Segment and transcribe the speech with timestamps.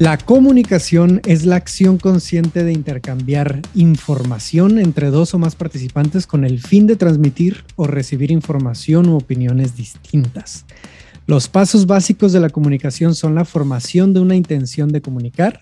[0.00, 6.46] La comunicación es la acción consciente de intercambiar información entre dos o más participantes con
[6.46, 10.64] el fin de transmitir o recibir información u opiniones distintas.
[11.26, 15.60] Los pasos básicos de la comunicación son la formación de una intención de comunicar,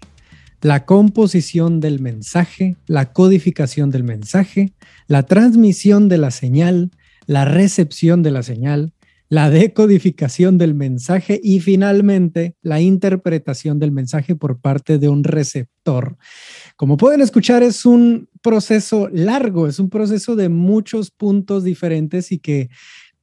[0.61, 4.73] la composición del mensaje, la codificación del mensaje,
[5.09, 6.93] la transmisión de la señal,
[7.27, 8.93] la recepción de la señal,
[9.29, 16.17] la decodificación del mensaje y finalmente la interpretación del mensaje por parte de un receptor.
[16.77, 22.39] Como pueden escuchar, es un proceso largo, es un proceso de muchos puntos diferentes y
[22.39, 22.71] que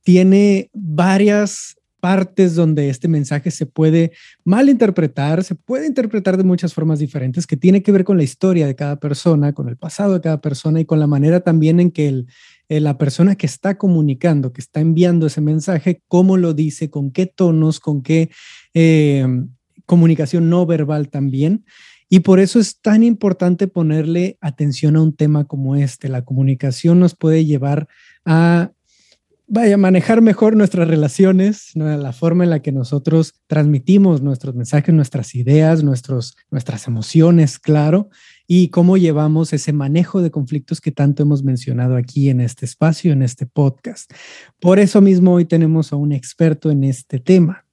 [0.04, 4.12] tiene varias partes donde este mensaje se puede
[4.44, 8.68] malinterpretar, se puede interpretar de muchas formas diferentes, que tiene que ver con la historia
[8.68, 11.90] de cada persona, con el pasado de cada persona y con la manera también en
[11.90, 12.28] que el,
[12.70, 17.12] eh, la persona que está comunicando, que está enviando ese mensaje, cómo lo dice, con
[17.12, 18.30] qué tonos, con qué
[18.74, 19.26] eh,
[19.86, 21.66] comunicación no verbal también.
[22.10, 26.08] Y por eso es tan importante ponerle atención a un tema como este.
[26.08, 27.88] La comunicación nos puede llevar
[28.26, 28.72] a
[29.48, 35.36] vaya, manejar mejor nuestras relaciones, la forma en la que nosotros transmitimos nuestros mensajes, nuestras
[35.36, 38.10] ideas, nuestros, nuestras emociones, claro,
[38.48, 43.14] y cómo llevamos ese manejo de conflictos que tanto hemos mencionado aquí en este espacio,
[43.14, 44.12] en este podcast.
[44.60, 47.66] Por eso mismo hoy tenemos a un experto en este tema.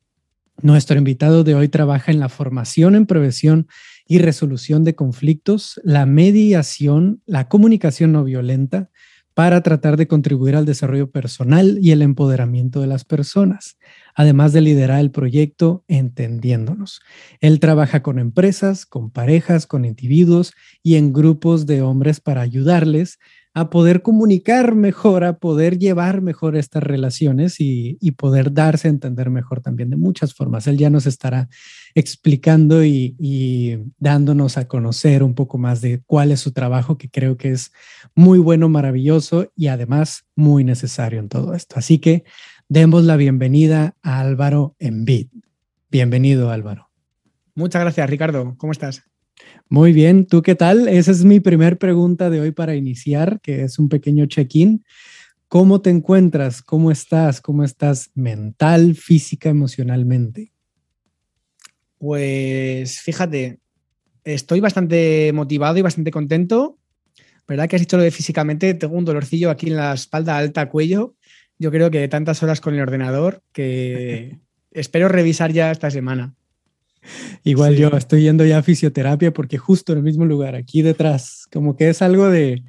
[0.60, 3.66] Nuestro invitado de hoy trabaja en la formación en prevención
[4.06, 8.90] y resolución de conflictos, la mediación, la comunicación no violenta,
[9.34, 13.78] para tratar de contribuir al desarrollo personal y el empoderamiento de las personas,
[14.14, 17.00] además de liderar el proyecto Entendiéndonos.
[17.40, 20.52] Él trabaja con empresas, con parejas, con individuos
[20.82, 23.18] y en grupos de hombres para ayudarles
[23.54, 29.30] a poder comunicar mejor, a poder llevar mejor estas relaciones y, poder darse a entender
[29.30, 30.66] mejor también de muchas formas.
[30.66, 31.48] Él ya nos estará
[31.94, 37.10] explicando y, y, dándonos a conocer un poco más de cuál es su trabajo, que
[37.10, 37.72] creo que es
[38.14, 41.76] muy bueno, maravilloso y además muy necesario en todo esto.
[41.78, 42.24] Así que
[42.68, 45.28] demos la bienvenida a Álvaro Envid.
[45.90, 46.90] Bienvenido, Álvaro.
[47.54, 48.54] Muchas gracias, Ricardo.
[48.56, 49.11] ¿Cómo estás?
[49.68, 50.86] Muy bien, ¿tú qué tal?
[50.86, 54.84] Esa es mi primera pregunta de hoy para iniciar, que es un pequeño check-in.
[55.48, 56.62] ¿Cómo te encuentras?
[56.62, 57.40] ¿Cómo estás?
[57.40, 60.52] ¿Cómo estás mental, física, emocionalmente?
[61.98, 63.60] Pues fíjate,
[64.24, 66.78] estoy bastante motivado y bastante contento.
[67.46, 68.74] ¿Verdad que has dicho lo de físicamente?
[68.74, 71.16] Tengo un dolorcillo aquí en la espalda alta, cuello.
[71.58, 74.38] Yo creo que de tantas horas con el ordenador que
[74.70, 76.34] espero revisar ya esta semana.
[77.44, 81.46] Igual yo estoy yendo ya a fisioterapia porque justo en el mismo lugar, aquí detrás,
[81.52, 82.62] como que es algo de,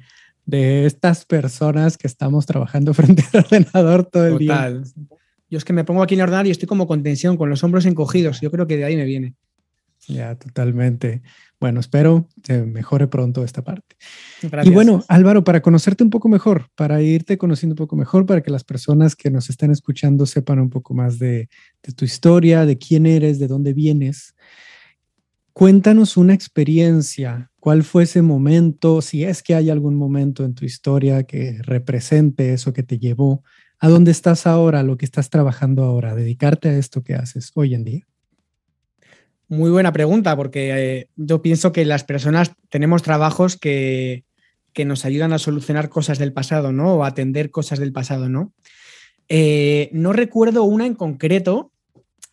[0.46, 4.82] estas personas que estamos trabajando frente al ordenador todo el día.
[5.50, 7.48] Yo es que me pongo aquí en el ordenador y estoy como con tensión, con
[7.48, 8.40] los hombros encogidos.
[8.40, 9.34] Yo creo que de ahí me viene.
[10.08, 11.22] Ya, totalmente.
[11.64, 13.96] Bueno, espero que mejore pronto esta parte.
[14.64, 18.42] Y bueno, Álvaro, para conocerte un poco mejor, para irte conociendo un poco mejor, para
[18.42, 21.48] que las personas que nos están escuchando sepan un poco más de,
[21.82, 24.34] de tu historia, de quién eres, de dónde vienes,
[25.54, 27.50] cuéntanos una experiencia.
[27.60, 32.52] ¿Cuál fue ese momento, si es que hay algún momento en tu historia que represente
[32.52, 33.42] eso que te llevó
[33.78, 37.72] a dónde estás ahora, lo que estás trabajando ahora, dedicarte a esto que haces hoy
[37.72, 38.06] en día?
[39.48, 44.24] Muy buena pregunta, porque eh, yo pienso que las personas tenemos trabajos que,
[44.84, 46.94] nos ayudan a solucionar cosas del pasado, ¿no?
[46.94, 48.52] O atender cosas del pasado, ¿no?
[49.28, 51.70] Eh, no recuerdo una en concreto,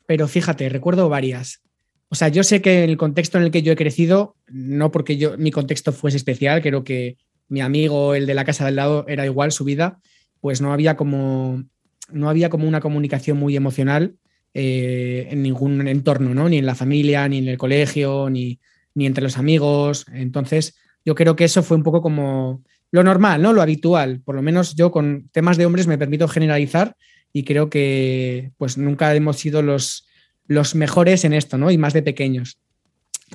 [0.07, 1.61] pero fíjate, recuerdo varias.
[2.09, 4.91] O sea, yo sé que en el contexto en el que yo he crecido, no
[4.91, 7.17] porque yo, mi contexto fuese especial, creo que
[7.47, 9.99] mi amigo, el de la casa del lado, era igual su vida,
[10.39, 11.63] pues no había como,
[12.11, 14.15] no había como una comunicación muy emocional
[14.53, 16.49] eh, en ningún entorno, ¿no?
[16.49, 18.59] Ni en la familia, ni en el colegio, ni,
[18.95, 20.05] entre los amigos.
[20.13, 20.75] Entonces,
[21.05, 23.53] yo creo que eso fue un poco como lo normal, ¿no?
[23.53, 24.21] Lo habitual.
[24.25, 26.95] Por lo menos yo con temas de hombres me permito generalizar
[27.31, 30.05] y creo que pues nunca hemos sido los,
[30.47, 31.71] los mejores en esto, ¿no?
[31.71, 32.59] Y más de pequeños.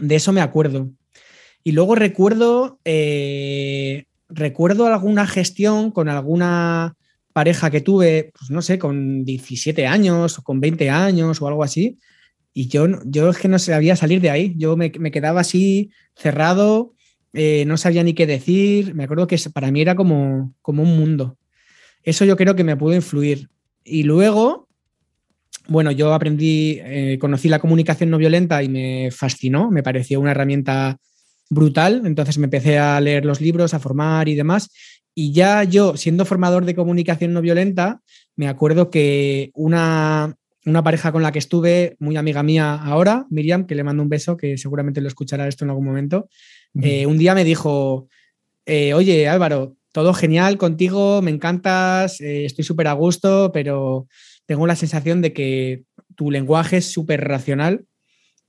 [0.00, 0.90] De eso me acuerdo.
[1.64, 6.94] Y luego recuerdo, eh, recuerdo alguna gestión con alguna
[7.36, 11.62] pareja que tuve, pues no sé, con 17 años o con 20 años o algo
[11.62, 11.98] así.
[12.54, 14.54] Y yo, yo es que no sabía salir de ahí.
[14.56, 16.94] Yo me, quedaba así cerrado,
[17.34, 18.94] eh, no sabía ni qué decir.
[18.94, 21.36] Me acuerdo que para mí era como, como un mundo.
[22.02, 23.50] Eso yo creo que me pudo influir.
[23.84, 24.70] Y luego,
[25.68, 30.30] bueno, yo aprendí, eh, conocí la comunicación no violenta y me fascinó, me pareció una
[30.30, 30.96] herramienta
[31.50, 32.00] brutal.
[32.06, 34.70] Entonces me empecé a leer los libros, a formar y demás.
[35.18, 38.02] Y ya yo, siendo formador de comunicación no violenta,
[38.36, 40.36] me acuerdo que una,
[40.66, 44.10] una pareja con la que estuve, muy amiga mía ahora, Miriam, que le mando un
[44.10, 46.28] beso, que seguramente lo escuchará esto en algún momento,
[46.82, 48.08] eh, un día me dijo,
[48.66, 54.08] eh, oye Álvaro, todo genial contigo, me encantas, eh, estoy súper a gusto, pero
[54.44, 55.84] tengo la sensación de que
[56.14, 57.86] tu lenguaje es súper racional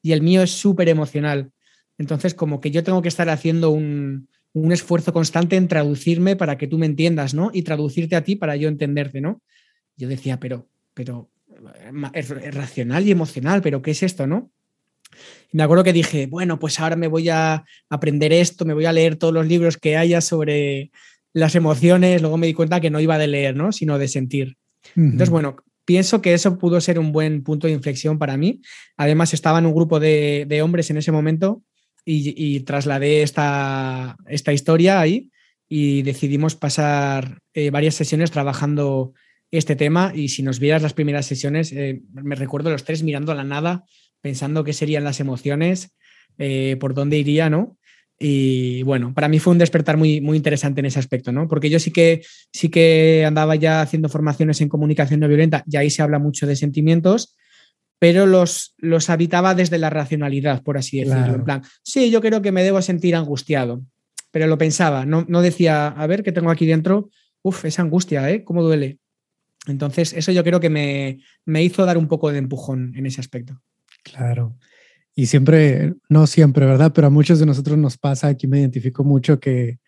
[0.01, 1.51] y el mío es súper emocional.
[1.97, 6.57] Entonces, como que yo tengo que estar haciendo un, un, esfuerzo constante en traducirme para
[6.57, 7.51] que tú me entiendas, ¿no?
[7.53, 9.41] Y traducirte a ti para yo entenderte, ¿no?
[9.95, 11.29] Yo decía, pero, pero,
[12.13, 14.51] es, racional y emocional, pero ¿qué es esto, no?
[15.51, 18.85] Y me acuerdo que dije, bueno, pues ahora me voy a aprender esto, me voy
[18.85, 20.91] a leer todos los libros que haya sobre
[21.33, 22.21] las emociones.
[22.21, 23.71] Luego me di cuenta que no iba de leer, ¿no?
[23.71, 24.57] Sino de sentir.
[24.95, 28.61] Entonces, bueno, pienso que eso pudo ser un buen punto de inflexión para mí.
[28.97, 31.63] Además, estaba en un grupo de, hombres en ese momento
[32.09, 35.29] y, trasladé esta, esta, historia ahí
[35.67, 39.13] y decidimos pasar eh, varias sesiones trabajando
[39.51, 43.33] este tema y si nos vieras las primeras sesiones, eh, me recuerdo los tres mirando
[43.33, 43.83] a la nada,
[44.21, 45.95] pensando qué serían las emociones,
[46.37, 47.77] eh, por dónde iría, ¿no?
[48.19, 51.47] Y bueno, para mí fue un despertar muy, muy interesante en ese aspecto, ¿no?
[51.47, 55.77] Porque yo sí que, sí que andaba ya haciendo formaciones en comunicación no violenta y
[55.77, 57.35] ahí se habla mucho de sentimientos,
[57.99, 61.35] pero los, los habitaba desde la racionalidad, por así decirlo.
[61.35, 63.81] En plan, sí, yo creo que me debo sentir angustiado,
[64.31, 67.09] pero lo pensaba, no, no decía, a ver, ¿qué tengo aquí dentro?
[67.41, 68.43] Uf, esa angustia, ¿eh?
[68.43, 68.99] ¿Cómo duele?
[69.67, 73.19] Entonces, eso yo creo que me, me hizo dar un poco de empujón en ese
[73.19, 73.61] aspecto.
[74.03, 74.57] Claro.
[75.15, 76.91] Y siempre, no siempre, ¿verdad?
[76.93, 79.79] Pero a muchos de nosotros nos pasa, aquí me identifico mucho, que,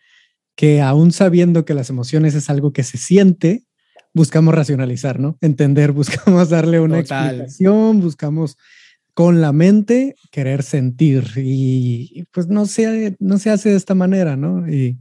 [0.55, 3.63] que aún sabiendo que las emociones es algo que se siente,
[4.13, 5.37] buscamos racionalizar, ¿no?
[5.41, 8.57] Entender, buscamos darle una explicación, buscamos
[9.13, 14.37] con la mente querer sentir y, pues no se, no se hace de esta manera,
[14.37, 14.69] ¿no?
[14.69, 14.97] Y,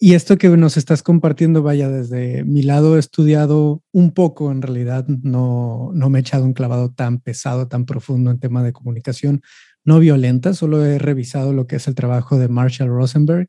[0.00, 4.62] y esto que nos estás compartiendo, vaya, desde mi lado he estudiado un poco, en
[4.62, 8.72] realidad no, no me he echado un clavado tan pesado, tan profundo en tema de
[8.72, 9.42] comunicación
[9.84, 13.48] no violenta, solo he revisado lo que es el trabajo de Marshall Rosenberg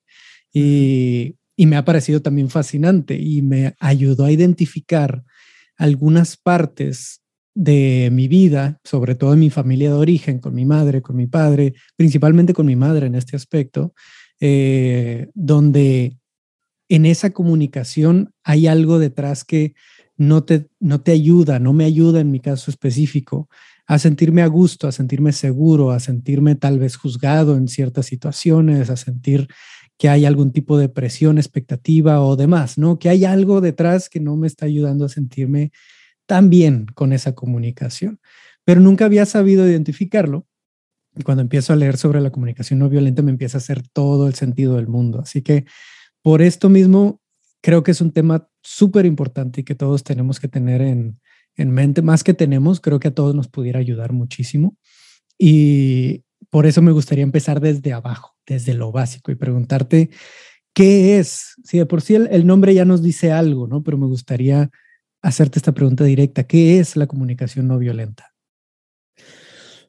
[0.52, 5.26] y, y me ha parecido también fascinante y me ayudó a identificar
[5.76, 7.22] algunas partes
[7.54, 11.28] de mi vida, sobre todo en mi familia de origen, con mi madre, con mi
[11.28, 13.94] padre, principalmente con mi madre en este aspecto,
[14.40, 16.18] eh, donde
[16.88, 19.74] en esa comunicación hay algo detrás que
[20.16, 23.50] no te, no te ayuda, no me ayuda en mi caso específico
[23.86, 28.90] a sentirme a gusto, a sentirme seguro, a sentirme tal vez juzgado en ciertas situaciones,
[28.90, 29.50] a sentir
[30.00, 32.98] que hay algún tipo de presión, expectativa o demás, ¿no?
[32.98, 35.72] Que hay algo detrás que no me está ayudando a sentirme
[36.26, 38.22] tan bien con esa comunicación.
[38.64, 40.48] Pero nunca había sabido identificarlo.
[41.18, 44.28] Y cuando empiezo a leer sobre la comunicación no violenta me empieza a hacer todo
[44.28, 45.20] el sentido del mundo.
[45.20, 45.66] Así que
[46.22, 47.22] por esto mismo,
[47.62, 51.20] creo que es un tema súper importante y que todos tenemos que tener en,
[51.58, 54.78] mente, más que tenemos, creo que a todos nos pudiera ayudar muchísimo.
[55.38, 60.10] Y por eso me gustaría empezar desde abajo, desde lo básico y preguntarte
[60.74, 61.56] qué es.
[61.64, 63.84] Si de por sí el, nombre ya nos dice algo, ¿no?
[63.84, 64.70] Pero me gustaría
[65.22, 66.46] hacerte esta pregunta directa.
[66.46, 68.34] ¿Qué es la comunicación no violenta?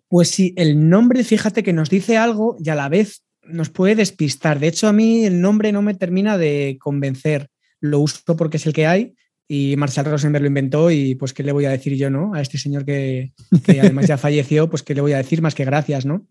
[0.08, 3.94] Pues sí, el nombre, fíjate que nos dice algo y a la vez nos puede
[3.94, 4.58] despistar.
[4.58, 7.48] De hecho, a mí el nombre no me termina de convencer.
[7.80, 9.14] Lo uso porque es el que hay
[9.52, 12.34] y Marshall Rosenberg lo inventó y pues qué le voy a decir yo, ¿no?
[12.34, 13.32] A este señor que,
[13.66, 16.28] además ya falleció, pues qué le voy a decir más que gracias, ¿no?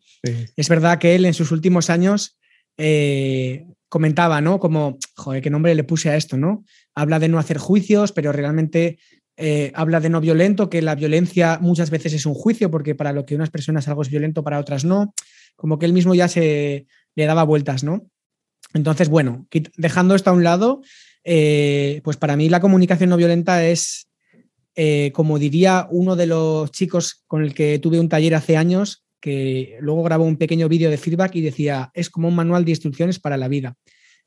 [0.55, 2.39] Es verdad que él en sus últimos años
[2.77, 4.57] eh, comentaba, ¿no?
[4.61, 6.63] Como, joder, qué nombre le puse a esto, ¿no?
[6.95, 8.99] Habla de no hacer juicios, pero realmente
[9.35, 13.11] eh, habla de no violento, que la violencia muchas veces es un juicio, porque para
[13.11, 15.13] lo que unas personas algo es violento, para otras no.
[15.57, 18.09] Como que él mismo ya se, le daba vueltas, ¿no?
[18.73, 19.45] Entonces, bueno,
[19.75, 20.81] dejando esto a un lado,
[21.23, 24.09] eh, pues para mí la comunicación no violenta es,
[24.75, 29.05] eh, como diría uno de los chicos con el que tuve un taller hace años,
[29.19, 32.71] que luego grabó un pequeño vídeo de feedback y decía, es como un manual de
[32.71, 33.75] instrucciones para la vida.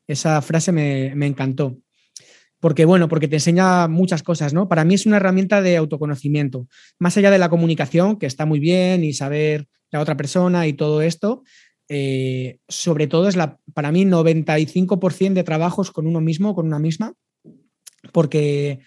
[0.06, 1.78] Esa frase me, me encantó.
[2.60, 4.68] Porque, bueno, porque te enseña muchas cosas, ¿no?
[4.68, 6.68] Para mí es una herramienta de autoconocimiento.
[6.98, 10.72] Más allá de la comunicación, que está muy bien, y saber la otra persona y
[10.72, 11.42] todo esto,
[11.94, 16.78] eh, sobre todo es la, para mí 95% de trabajos con uno mismo, con una
[16.78, 17.12] misma,
[18.12, 18.80] porque,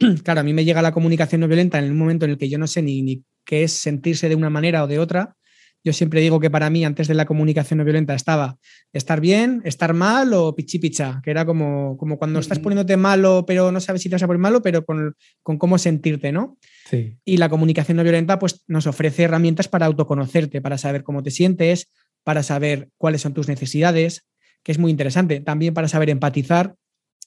[0.24, 2.48] claro, a mí me llega la comunicación no violenta en el momento en el que
[2.48, 5.36] yo no sé ni, ni qué es sentirse de una manera o de otra.
[5.84, 8.58] Yo siempre digo que para mí antes de la comunicación no violenta estaba
[8.92, 13.44] estar bien, estar mal o pichi picha, que era como, como cuando estás poniéndote malo,
[13.46, 16.58] pero no sabes si te vas a poner malo, pero con, con cómo sentirte, ¿no?
[16.90, 17.16] Sí.
[17.24, 21.30] Y la comunicación no violenta pues, nos ofrece herramientas para autoconocerte, para saber cómo te
[21.30, 21.88] sientes,
[22.28, 24.26] para saber cuáles son tus necesidades,
[24.62, 26.74] que es muy interesante, también para saber empatizar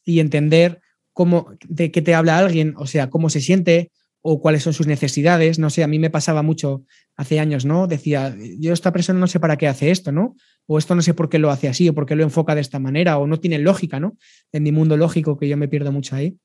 [0.05, 0.79] y entender
[1.12, 3.89] cómo, de qué te habla alguien, o sea, cómo se siente,
[4.22, 5.58] o cuáles son sus necesidades.
[5.58, 6.84] No sé, a mí me pasaba mucho
[7.15, 7.88] hace años, ¿no?
[7.88, 10.36] Decía, yo esta persona no sé para qué hace esto, ¿no?
[10.67, 12.62] O esto no sé por qué lo hace así, o por qué lo enfoca de
[12.62, 14.17] esta manera, o no tiene lógica, ¿no?
[14.51, 16.38] En mi mundo lógico, que yo me pierdo mucho ahí.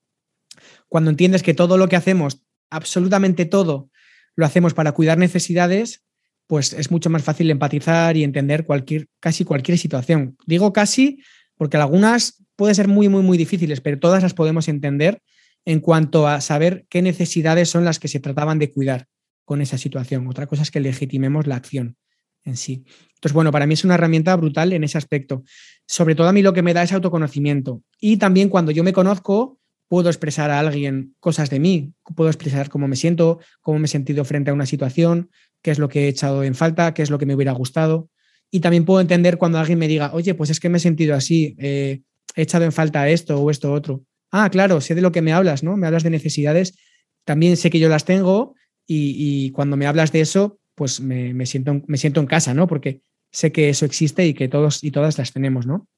[0.89, 3.91] Cuando entiendes que todo lo que hacemos, absolutamente todo,
[4.35, 6.06] lo hacemos para cuidar necesidades,
[6.47, 10.37] pues es mucho más fácil empatizar y entender cualquier, casi cualquier situación.
[10.47, 11.21] Digo casi
[11.57, 15.23] porque algunas pueden ser muy, muy, muy difíciles, pero todas las podemos entender
[15.65, 19.07] en cuanto a saber qué necesidades son las que se trataban de cuidar
[19.45, 20.27] con esa situación.
[20.29, 21.97] Otra cosa es que legitimemos la acción
[22.45, 22.85] en sí.
[23.15, 25.43] Entonces, bueno, para mí es una herramienta brutal en ese aspecto.
[25.87, 27.83] Sobre todo a mí lo que me da es autoconocimiento.
[28.01, 32.69] Y también cuando yo me conozco, puedo expresar a alguien cosas de mí, puedo expresar
[32.69, 35.31] cómo me siento, cómo me he sentido frente a una situación,
[35.63, 38.09] qué es lo que he echado en falta, qué es lo que me hubiera gustado.
[38.51, 41.15] Y también puedo entender cuando alguien me diga, oye, pues es que me he sentido
[41.15, 42.03] así, eh,
[42.35, 44.05] he echado en falta esto o esto otro.
[44.31, 45.77] Ah, claro, sé de lo que me hablas, ¿no?
[45.77, 46.77] Me hablas de necesidades,
[47.25, 48.55] también sé que yo las tengo
[48.87, 52.69] y, cuando me hablas de eso, pues me, siento, me siento en casa, ¿no?
[52.69, 53.03] Porque
[53.33, 55.89] sé que eso existe y que todos y todas las tenemos, ¿no?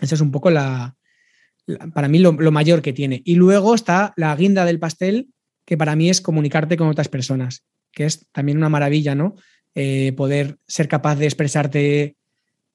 [0.00, 0.96] Eso es un poco la,
[1.94, 3.22] para mí lo, lo, mayor que tiene.
[3.24, 5.28] Y luego está la guinda del pastel,
[5.64, 9.34] que para mí es comunicarte con otras personas que es también una maravilla, ¿no?
[9.74, 12.16] Eh, poder ser capaz de expresarte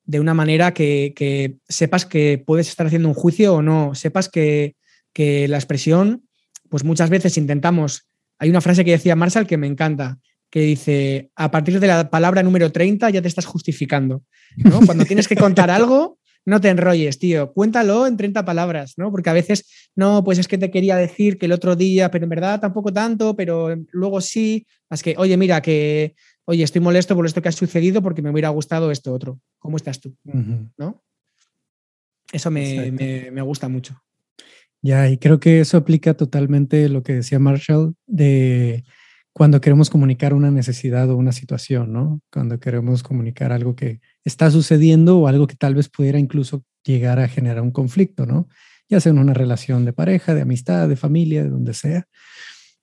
[0.05, 4.75] de una manera que, sepas que puedes estar haciendo un juicio o no, sepas que,
[5.17, 6.27] la expresión,
[6.69, 11.31] pues muchas veces intentamos, hay una frase que decía Marshall que me encanta, que dice,
[11.35, 14.23] a partir de la palabra número 30 ya te estás justificando,
[14.57, 14.81] ¿no?
[14.85, 19.11] Cuando tienes que contar algo, no te enrolles, tío, cuéntalo en 30 palabras, ¿no?
[19.11, 22.23] Porque a veces, no, pues es que te quería decir que el otro día, pero
[22.25, 27.15] en verdad tampoco tanto, pero luego sí, es que, oye, mira, que, oye, estoy molesto
[27.15, 29.39] por esto que ha sucedido porque me hubiera gustado esto otro.
[29.57, 30.15] ¿Cómo estás tú?
[30.77, 31.03] ¿No?
[32.31, 33.99] Eso me, me, gusta mucho.
[34.81, 38.83] Ya, y creo que eso aplica totalmente lo que decía Marshall de
[39.37, 42.21] cuando queremos comunicar una necesidad o una situación, ¿no?
[42.31, 47.19] Cuando queremos comunicar algo que está sucediendo o algo que tal vez pudiera incluso llegar
[47.19, 48.47] a generar un conflicto, ¿no?
[48.87, 52.07] Ya sea en una relación de pareja, de amistad, de familia, de donde sea.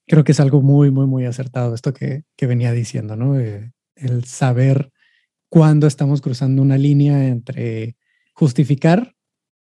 [0.07, 3.41] Creo que es algo muy, muy, muy acertado esto que, que venía diciendo, ¿no?
[3.41, 4.93] Eh, el saber
[5.49, 7.97] cuándo estamos cruzando una línea entre
[8.35, 9.15] justificar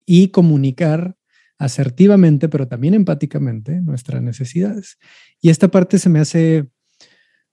[0.07, 1.16] y comunicar
[1.59, 4.97] asertivamente, pero también empáticamente nuestras necesidades.
[5.42, 6.66] Y esta parte se me hace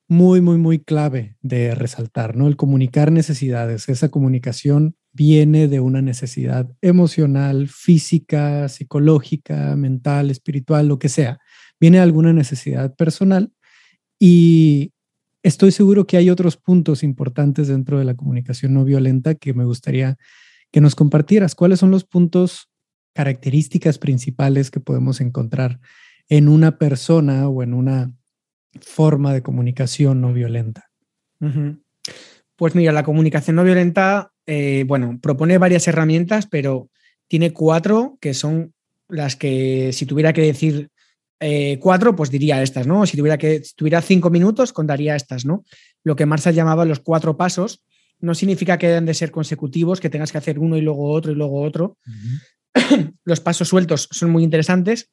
[0.07, 2.47] muy, muy, muy clave de resaltar, ¿no?
[2.47, 3.89] El comunicar necesidades.
[3.89, 11.39] Esa comunicación viene de una necesidad emocional, física, psicológica, mental, espiritual, lo que sea.
[11.79, 13.51] Viene de alguna necesidad personal
[14.19, 14.93] y
[15.41, 19.65] estoy seguro que hay otros puntos importantes dentro de la comunicación no violenta que me
[19.65, 20.17] gustaría
[20.71, 21.55] que nos compartieras.
[21.55, 22.69] ¿Cuáles son los puntos,
[23.13, 25.79] características principales que podemos encontrar
[26.27, 28.13] en una persona o en una
[28.82, 30.89] forma de comunicación no violenta?
[32.55, 36.89] Pues mira, la comunicación no violenta, eh, bueno, propone varias herramientas, pero
[37.27, 38.74] tiene cuatro que son
[39.08, 40.89] las que si tuviera que decir
[41.39, 43.05] eh, cuatro, pues diría estas, ¿no?
[43.05, 45.65] Si tuviera que si tuviera cinco minutos, contaría estas, ¿no?
[46.03, 47.84] Lo que Marshall llamaba los cuatro pasos.
[48.20, 51.34] No significa que deben de ser consecutivos, que tengas que hacer uno y luego otro
[51.34, 51.98] y luego otro.
[53.25, 55.12] los pasos sueltos son muy interesantes,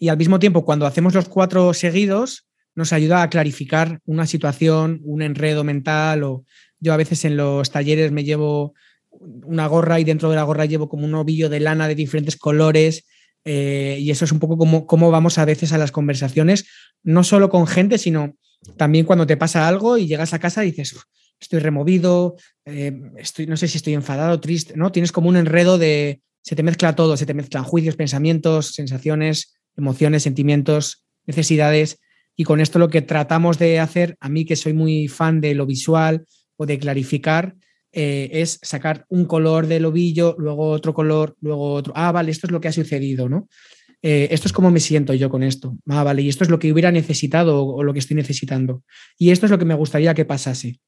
[0.00, 5.00] y al mismo tiempo, cuando hacemos los cuatro seguidos, nos ayuda a clarificar una situación,
[5.04, 6.44] un enredo mental o
[6.78, 8.72] yo a veces en los talleres me llevo
[9.10, 12.36] una gorra y dentro de la gorra llevo como un ovillo de lana de diferentes
[12.36, 13.04] colores
[13.44, 16.66] eh, y eso es un poco como cómo vamos a veces a las conversaciones,
[17.02, 18.36] no solo con gente, sino
[18.78, 20.96] también cuando te pasa algo y llegas a casa y dices,
[21.38, 24.92] estoy removido, eh, estoy, no sé si estoy enfadado, triste, ¿no?
[24.92, 29.59] Tienes como un enredo de, se te mezcla todo, se te mezclan juicios, pensamientos, sensaciones,
[29.80, 31.98] emociones, sentimientos, necesidades.
[32.36, 35.54] Y con esto lo que tratamos de hacer, a mí que soy muy fan de
[35.54, 36.24] lo visual
[36.56, 37.56] o de clarificar,
[37.92, 41.92] eh, es sacar un color del ovillo, luego otro color, luego otro.
[41.96, 43.48] Ah, vale, esto es lo que ha sucedido, ¿no?
[44.02, 45.76] Eh, esto es como me siento yo con esto.
[45.88, 48.84] Ah, vale, y esto es lo que hubiera necesitado o, lo que estoy necesitando.
[49.18, 50.78] Y esto es lo que me gustaría que pasase.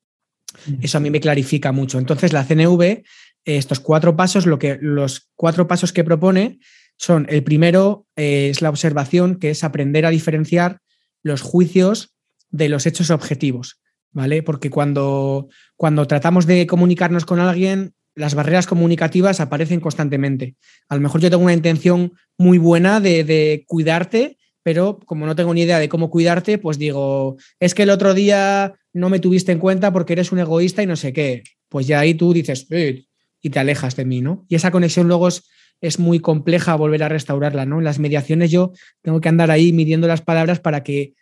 [0.66, 0.74] Mm.
[0.82, 1.98] Eso a mí me clarifica mucho.
[1.98, 3.02] Entonces, la CNV,
[3.44, 6.60] estos cuatro pasos, lo que, los cuatro pasos que propone
[6.96, 10.80] son, el primero eh, es la observación, que es aprender a diferenciar
[11.22, 12.14] los juicios
[12.50, 13.80] de los hechos objetivos,
[14.10, 14.42] ¿vale?
[14.42, 20.56] Porque cuando, cuando tratamos de comunicarnos con alguien, las barreras comunicativas aparecen constantemente.
[20.88, 25.34] A lo mejor yo tengo una intención muy buena de, de, cuidarte, pero como no
[25.34, 29.18] tengo ni idea de cómo cuidarte, pues digo, es que el otro día no me
[29.18, 31.42] tuviste en cuenta porque eres un egoísta y no sé qué.
[31.68, 33.06] Pues ya ahí tú dices, eh",
[33.40, 34.44] y te alejas de mí, ¿no?
[34.48, 35.48] Y esa conexión luego es
[35.82, 37.78] es muy compleja volver a restaurarla, ¿no?
[37.78, 38.72] En las mediaciones yo
[39.02, 41.12] tengo que andar ahí midiendo las palabras para que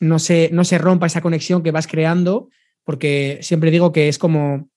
[0.00, 2.48] no se, no se rompa esa conexión que vas creando,
[2.84, 4.70] porque siempre digo que es como,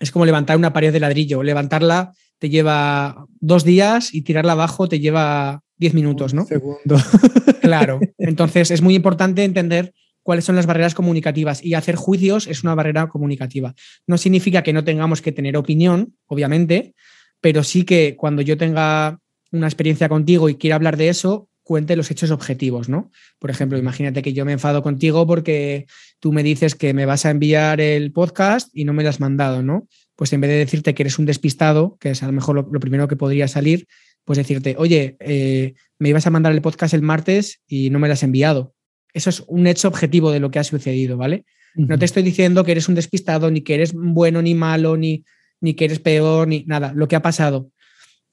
[0.00, 1.42] es como levantar una pared de ladrillo.
[1.42, 6.44] Levantarla te lleva dos días y tirarla abajo te lleva diez minutos, ¿no?
[6.46, 6.96] segundo.
[7.60, 8.00] Claro.
[8.18, 12.74] Entonces es muy importante entender cuáles son las barreras comunicativas y hacer juicios es una
[12.74, 13.74] barrera comunicativa.
[14.06, 16.94] No significa que no tengamos que tener opinión, obviamente,
[17.42, 19.18] pero sí que cuando yo tenga
[19.50, 23.10] una experiencia contigo y quiera hablar de eso, cuente los hechos objetivos, ¿no?
[23.38, 25.86] Por ejemplo, imagínate que yo me enfado contigo porque
[26.20, 29.20] tú me dices que me vas a enviar el podcast y no me lo has
[29.20, 29.88] mandado, ¿no?
[30.16, 32.80] Pues en vez de decirte que eres un despistado, que es a lo mejor lo,
[32.80, 33.86] primero que podría salir,
[34.24, 38.06] pues decirte, oye, eh, me ibas a mandar el podcast el martes y no me
[38.06, 38.74] lo has enviado.
[39.12, 41.44] Eso es un hecho objetivo de lo que ha sucedido, ¿vale?
[41.74, 45.24] No te estoy diciendo que eres un despistado, ni que eres bueno ni malo, ni,
[45.62, 47.70] ni que eres peor, ni nada, lo que ha pasado.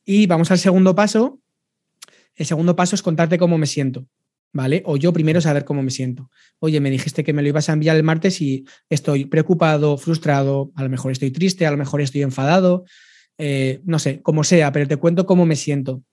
[0.04, 1.40] Y vamos al segundo paso.
[2.36, 4.08] El segundo paso es contarte cómo me siento,
[4.52, 4.82] ¿vale?
[4.86, 6.30] O yo primero saber cómo me siento.
[6.60, 10.72] Oye, me dijiste que me lo ibas a enviar el martes y estoy preocupado, frustrado,
[10.76, 12.86] a lo mejor estoy triste, a lo mejor estoy enfadado,
[13.38, 16.04] eh, no sé, como sea, pero te cuento cómo me siento.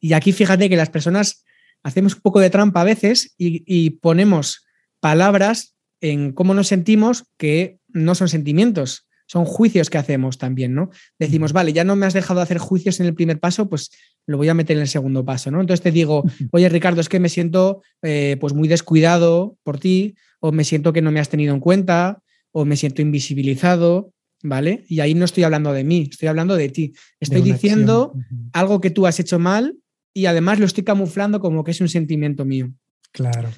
[0.00, 1.44] Y aquí fíjate que las personas
[1.82, 4.66] hacemos un poco de trampa a veces y, ponemos
[5.00, 10.90] palabras en cómo nos sentimos que no son sentimientos, son juicios que hacemos también, ¿no?
[11.16, 13.92] Decimos, vale, ya no me has dejado hacer juicios en el primer paso, pues
[14.26, 15.60] lo voy a meter en el segundo paso, ¿no?
[15.60, 20.16] Entonces te digo, oye Ricardo, es que me siento eh, pues muy descuidado por ti,
[20.40, 24.84] o me siento que no me has tenido en cuenta, o me siento invisibilizado, ¿vale?
[24.88, 26.92] Y ahí no estoy hablando de mí, estoy hablando de ti.
[27.20, 28.12] Estoy diciendo
[28.52, 29.76] algo que tú has hecho mal
[30.12, 32.72] y además lo estoy camuflando como que es un sentimiento mío.
[33.12, 33.50] Claro.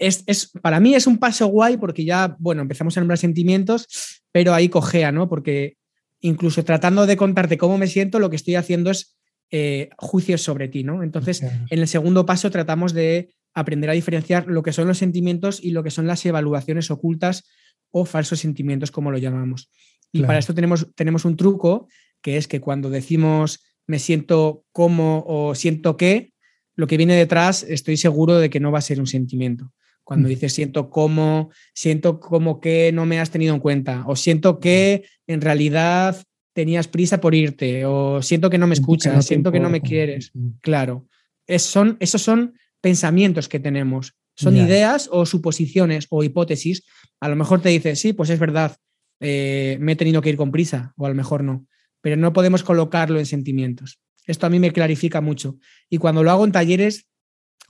[0.00, 4.54] Es, para mí es un paso guay porque ya, bueno, empezamos a nombrar sentimientos, pero
[4.54, 5.28] ahí cojea, ¿no?
[5.28, 5.76] Porque
[6.20, 9.16] incluso tratando de contarte cómo me siento, lo que estoy haciendo es
[9.50, 11.02] eh, juicios sobre ti, ¿no?
[11.02, 15.62] Entonces, en el segundo paso tratamos de aprender a diferenciar lo que son los sentimientos
[15.62, 17.44] y lo que son las evaluaciones ocultas
[17.90, 19.70] o falsos sentimientos, como lo llamamos.
[20.12, 21.88] Y para esto tenemos, tenemos un truco,
[22.22, 26.32] que es que cuando decimos me siento como o siento que,
[26.76, 29.72] lo que viene detrás estoy seguro de que no va a ser un sentimiento.
[30.10, 30.30] Cuando mm.
[30.30, 35.04] dices siento como, siento como que no me has tenido en cuenta, o siento que
[35.28, 36.20] en realidad
[36.52, 40.32] tenías prisa por irte, o siento que no me escuchas, siento que no me quieres.
[40.60, 41.06] Claro,
[41.46, 46.82] es, son, esos son pensamientos que tenemos, son ideas o suposiciones o hipótesis.
[47.20, 48.76] A lo mejor te dices, sí, pues es verdad,
[49.20, 51.66] eh, me he tenido que ir con prisa, o a lo mejor no
[52.00, 54.00] pero no podemos colocarlo en sentimientos.
[54.26, 55.58] Esto a mí me clarifica mucho.
[55.88, 57.08] Y cuando lo hago en talleres,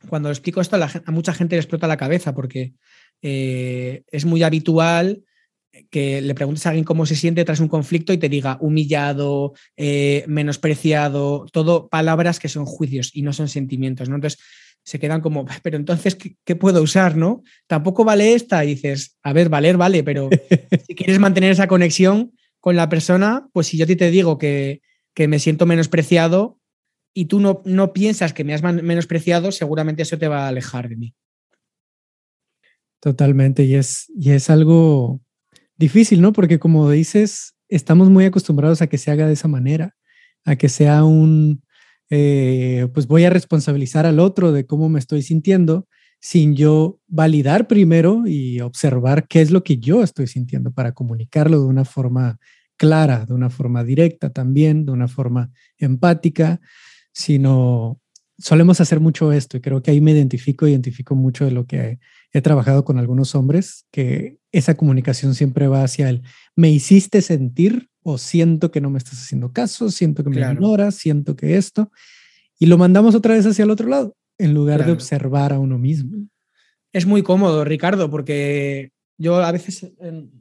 [0.08, 2.72] cuando lo explico esto, a, mucha gente le explota la cabeza porque
[3.22, 5.24] eh, es muy habitual
[5.90, 9.52] que le preguntes a alguien cómo se siente tras un conflicto y te diga humillado,
[9.76, 14.16] eh, menospreciado, todo palabras que son juicios y no son sentimientos, ¿no?
[14.16, 14.40] Entonces
[14.82, 17.42] se quedan como, pero entonces, ¿qué, qué puedo usar, no?
[17.66, 20.28] Tampoco vale esta, y dices, a ver, valer, vale, pero
[20.86, 24.38] si quieres mantener esa conexión, con la persona, pues si yo a ti te digo
[24.38, 24.82] que,
[25.16, 26.58] me siento menospreciado
[27.12, 30.88] y tú no, no piensas que me has menospreciado, seguramente eso te va a alejar
[30.88, 31.14] de mí.
[33.00, 35.20] Totalmente, y es, y es algo
[35.76, 36.32] difícil, ¿no?
[36.32, 39.96] Porque como dices, estamos muy acostumbrados a que se haga de esa manera,
[40.44, 41.62] a que sea un,
[42.10, 45.88] eh, pues voy a responsabilizar al otro de cómo me estoy sintiendo
[46.20, 51.60] sin yo validar primero y observar qué es lo que yo estoy sintiendo para comunicarlo
[51.60, 52.38] de una forma
[52.76, 56.60] clara, de una forma directa también, de una forma empática,
[57.12, 58.00] sino
[58.38, 61.98] solemos hacer mucho esto y creo que ahí me identifico, identifico mucho de lo que
[62.32, 66.22] he, trabajado con algunos hombres, que esa comunicación siempre va hacia el
[66.56, 70.94] me hiciste sentir o siento que no me estás haciendo caso, siento que me ignoras,
[70.94, 71.90] siento que esto,
[72.58, 75.78] y lo mandamos otra vez hacia el otro lado en lugar de observar a uno
[75.78, 76.26] mismo.
[76.92, 79.92] Es muy cómodo, Ricardo, porque yo a veces,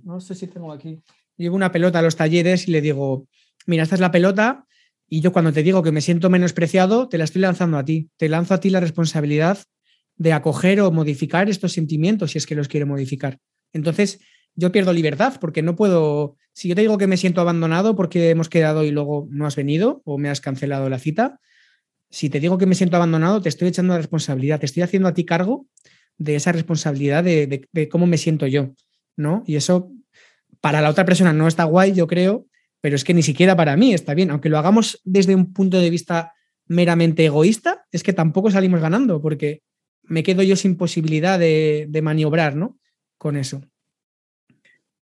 [0.04, 1.02] no sé si tengo aquí,
[1.36, 3.28] llevo una pelota a los talleres y le digo,
[3.68, 4.66] mira, esta es la pelota
[5.10, 8.10] y yo cuando te digo que me siento menospreciado, te la estoy lanzando a ti.
[8.18, 9.60] Te lanzo a ti la responsabilidad
[10.18, 13.40] de acoger o modificar estos sentimientos si es que los quiero modificar.
[13.74, 14.20] Entonces,
[14.56, 18.30] yo pierdo libertad porque no puedo, si yo te digo que me siento abandonado porque
[18.30, 21.40] hemos quedado y luego no has venido o me has cancelado la cita,
[22.10, 25.08] si te digo que me siento abandonado, te estoy echando la responsabilidad, te estoy haciendo
[25.08, 25.68] a ti cargo
[26.18, 28.74] de esa responsabilidad de, cómo me siento yo,
[29.16, 29.44] ¿no?
[29.48, 29.92] Y eso
[30.60, 32.46] para la otra persona no está guay, yo creo,
[32.82, 34.32] pero es que ni siquiera para mí está bien.
[34.32, 36.34] Aunque lo hagamos desde un punto de vista
[36.68, 39.62] meramente egoísta, es que tampoco salimos ganando, porque
[40.04, 42.80] me quedo yo sin posibilidad de, de maniobrar, ¿no?
[43.18, 43.62] Con eso.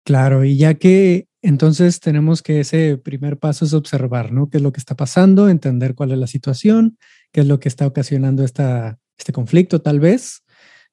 [0.03, 4.49] Claro, y ya que entonces tenemos que ese primer paso es observar, ¿no?
[4.49, 5.49] ¿Qué es lo que está pasando?
[5.49, 6.97] Entender cuál es la situación,
[7.31, 10.43] qué es lo que está ocasionando esta, este conflicto tal vez.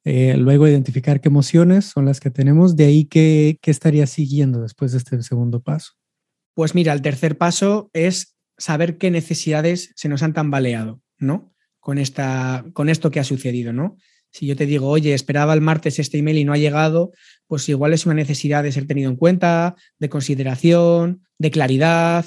[0.04, 4.62] eh, luego identificar qué emociones son las que tenemos, de ahí qué, qué estaría siguiendo
[4.62, 5.97] después de este segundo paso.
[6.58, 11.54] Pues mira, el tercer paso es saber qué necesidades se nos han tambaleado, ¿no?
[11.78, 13.96] Con, esta, con esto que ha sucedido, ¿no?
[14.32, 17.12] Si yo te digo, oye, esperaba el martes este email y no ha llegado,
[17.46, 22.26] pues igual es una necesidad de ser tenido en cuenta, de consideración, de claridad,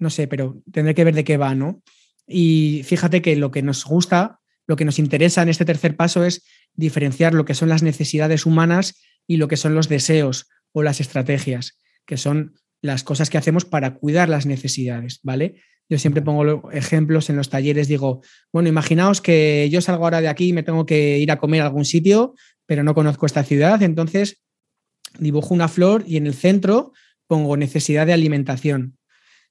[0.00, 1.80] no sé, pero tendré que ver de qué va, ¿no?
[2.26, 6.24] Y fíjate que lo que nos gusta, lo que nos interesa en este tercer paso
[6.24, 6.42] es
[6.74, 10.98] diferenciar lo que son las necesidades humanas y lo que son los deseos o las
[11.00, 15.56] estrategias, que son las cosas que hacemos para cuidar las necesidades, ¿vale?
[15.88, 18.20] Yo siempre pongo ejemplos en los talleres, digo,
[18.52, 21.62] bueno, imaginaos que yo salgo ahora de aquí y me tengo que ir a comer
[21.62, 22.34] a algún sitio,
[22.66, 24.42] pero no conozco esta ciudad, entonces
[25.18, 26.92] dibujo una flor y en el centro
[27.26, 28.98] pongo necesidad de alimentación.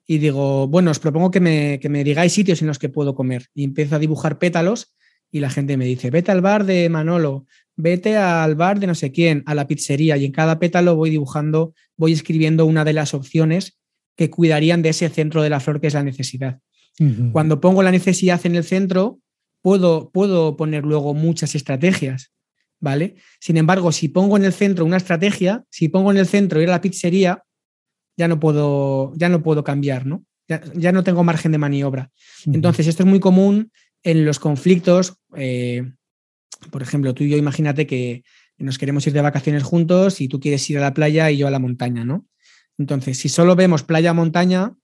[0.06, 3.14] Y digo, bueno, os propongo que me, que me digáis sitios en los que puedo
[3.14, 3.48] comer.
[3.54, 4.96] Y empiezo a dibujar pétalos
[5.32, 8.96] y la gente me dice, vete al bar de Manolo, vete al bar de no
[8.96, 10.18] sé quién, a la pizzería.
[10.18, 13.78] Y en cada pétalo voy dibujando, voy escribiendo una de las opciones
[14.16, 16.60] que cuidarían de ese centro de la flor que es la necesidad.
[17.32, 19.20] Cuando pongo la necesidad en el centro,
[19.62, 22.32] puedo, puedo poner luego muchas estrategias,
[22.80, 23.18] ¿vale?
[23.40, 26.70] Sin embargo, si pongo en el centro una estrategia, si pongo en el centro ir
[26.70, 27.44] a la pizzería,
[28.18, 30.26] ya no puedo, ya no puedo cambiar, ¿no?
[30.48, 32.10] Ya, no tengo margen de maniobra.
[32.46, 33.70] Entonces, esto es muy común
[34.04, 35.18] en los conflictos.
[35.36, 35.84] Eh,
[36.72, 38.24] por ejemplo, tú y yo imagínate que
[38.58, 41.48] nos queremos ir de vacaciones juntos y tú quieres ir a la playa y yo
[41.48, 42.26] a la montaña, ¿no?
[42.78, 44.76] Entonces, si solo vemos playa-montaña,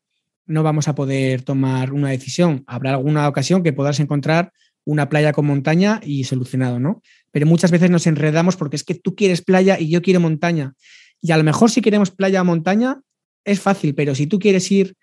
[0.45, 2.63] no vamos a poder tomar una decisión.
[2.67, 4.52] Habrá alguna ocasión que puedas encontrar
[4.86, 7.02] una playa con montaña y solucionado, ¿no?
[7.32, 10.73] Pero muchas veces nos enredamos porque es que tú quieres playa y yo quiero montaña.
[11.21, 13.02] Y a lo mejor si queremos playa montaña
[13.45, 14.95] es fácil, pero si tú quieres ir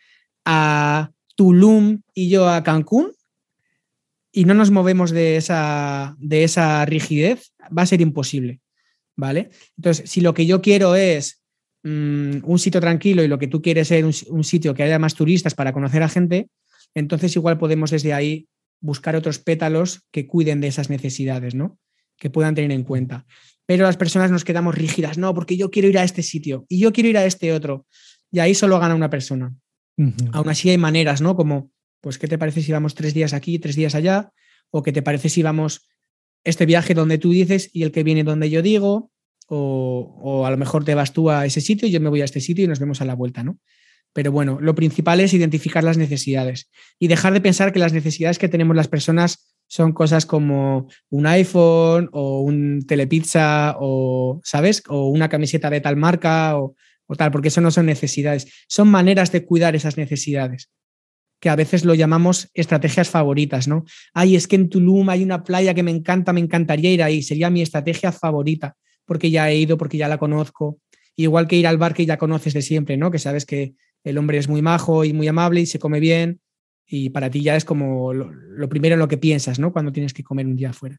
[0.45, 3.13] a Tulum y yo a Cancún
[4.33, 8.61] y no nos movemos de esa, de esa rigidez, va a ser imposible,
[9.17, 9.51] ¿vale?
[9.77, 11.41] Entonces, si lo que yo quiero es
[11.83, 15.15] Mm, un sitio tranquilo y lo que tú quieres es un, sitio que haya más
[15.15, 16.49] turistas para conocer a gente,
[16.95, 18.49] entonces igual podemos desde ahí
[18.81, 21.79] buscar otros pétalos que cuiden de esas necesidades, ¿no?
[22.19, 23.25] Que puedan tener en cuenta.
[23.65, 26.81] Pero las personas nos quedamos rígidas, no, porque yo quiero ir a este sitio y
[26.81, 27.87] yo quiero ir a este otro.
[28.31, 29.55] Y ahí solo gana una persona.
[30.33, 31.37] Aún así hay maneras, ¿no?
[31.37, 34.33] Como, pues, ¿qué te parece si vamos tres días aquí, tres días allá?
[34.71, 35.89] ¿O qué te parece si vamos
[36.45, 39.11] este viaje donde tú dices y el que viene donde yo digo?
[39.53, 42.25] o, a lo mejor te vas tú a ese sitio y yo me voy a
[42.25, 43.59] este sitio y nos vemos a la vuelta, ¿no?
[44.13, 48.39] Pero bueno, lo principal es identificar las necesidades y dejar de pensar que las necesidades
[48.39, 54.83] que tenemos las personas son cosas como un iPhone o un telepizza o, ¿sabes?
[54.89, 56.75] O una camiseta de tal marca o,
[57.07, 58.53] o tal, porque eso no son necesidades.
[58.67, 60.71] Son maneras de cuidar esas necesidades
[61.41, 63.85] que a veces lo llamamos estrategias favoritas, ¿no?
[64.13, 67.23] Ay, es que en Tulum hay una playa que me encanta, me encantaría ir ahí,
[67.23, 68.77] sería mi estrategia favorita
[69.11, 70.79] porque ya he ido, porque ya la conozco.
[71.17, 73.11] Igual que ir al bar que ya conoces de siempre, ¿no?
[73.11, 73.75] Que sabes que
[74.05, 76.39] el hombre es muy majo y muy amable y se come bien
[76.87, 79.73] y para ti ya es como lo, primero en lo que piensas, ¿no?
[79.73, 80.97] Cuando tienes que comer un día afuera.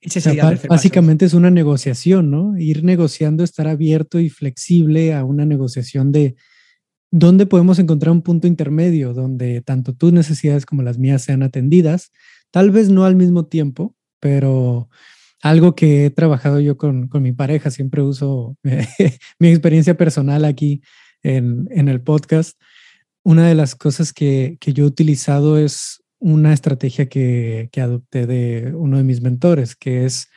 [0.00, 2.58] Ese sería básicamente es una negociación, ¿no?
[2.58, 6.34] Ir negociando, estar abierto y flexible a una negociación de
[7.10, 12.12] dónde podemos encontrar un punto intermedio donde tanto tus necesidades como las mías sean atendidas,
[12.50, 14.88] tal vez no al mismo tiempo, pero
[15.42, 18.56] algo que he trabajado yo con, mi pareja, siempre uso
[19.38, 20.82] mi experiencia personal aquí
[21.22, 22.60] en, el podcast.
[23.22, 28.72] Una de las cosas que, yo he utilizado es una estrategia que, que adopté de
[28.74, 30.28] uno de mis mentores, que es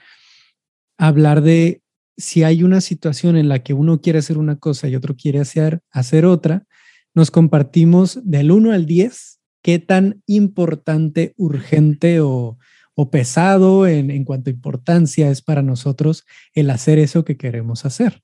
[0.97, 1.82] hablar de
[2.17, 5.39] si hay una situación en la que uno quiere hacer una cosa y otro quiere
[5.39, 6.65] hacer, hacer otra,
[7.13, 12.59] nos compartimos del 1 al 10 qué tan importante, urgente o,
[12.95, 18.21] o pesado en, cuanto a importancia es para nosotros el hacer eso que queremos hacer.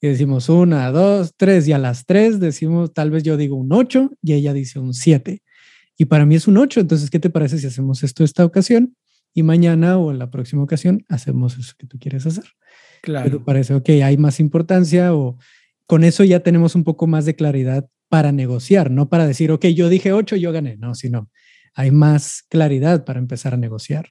[0.00, 3.72] Y decimos una, dos, tres, y a las tres decimos, tal vez yo digo un
[3.72, 5.42] ocho y ella dice un siete.
[5.98, 8.94] Y para mí es un ocho, entonces, ¿qué te parece si hacemos esto esta ocasión
[9.32, 12.44] y mañana o en la próxima ocasión hacemos eso que tú quieres hacer?
[13.06, 13.38] Claro.
[13.38, 15.38] ¿Te parece, ok, hay más importancia o
[15.86, 19.66] con eso ya tenemos un poco más de claridad para negociar, no para decir, ok,
[19.66, 21.30] yo dije ocho, yo gané, no, sino
[21.74, 24.10] hay más claridad para empezar a negociar.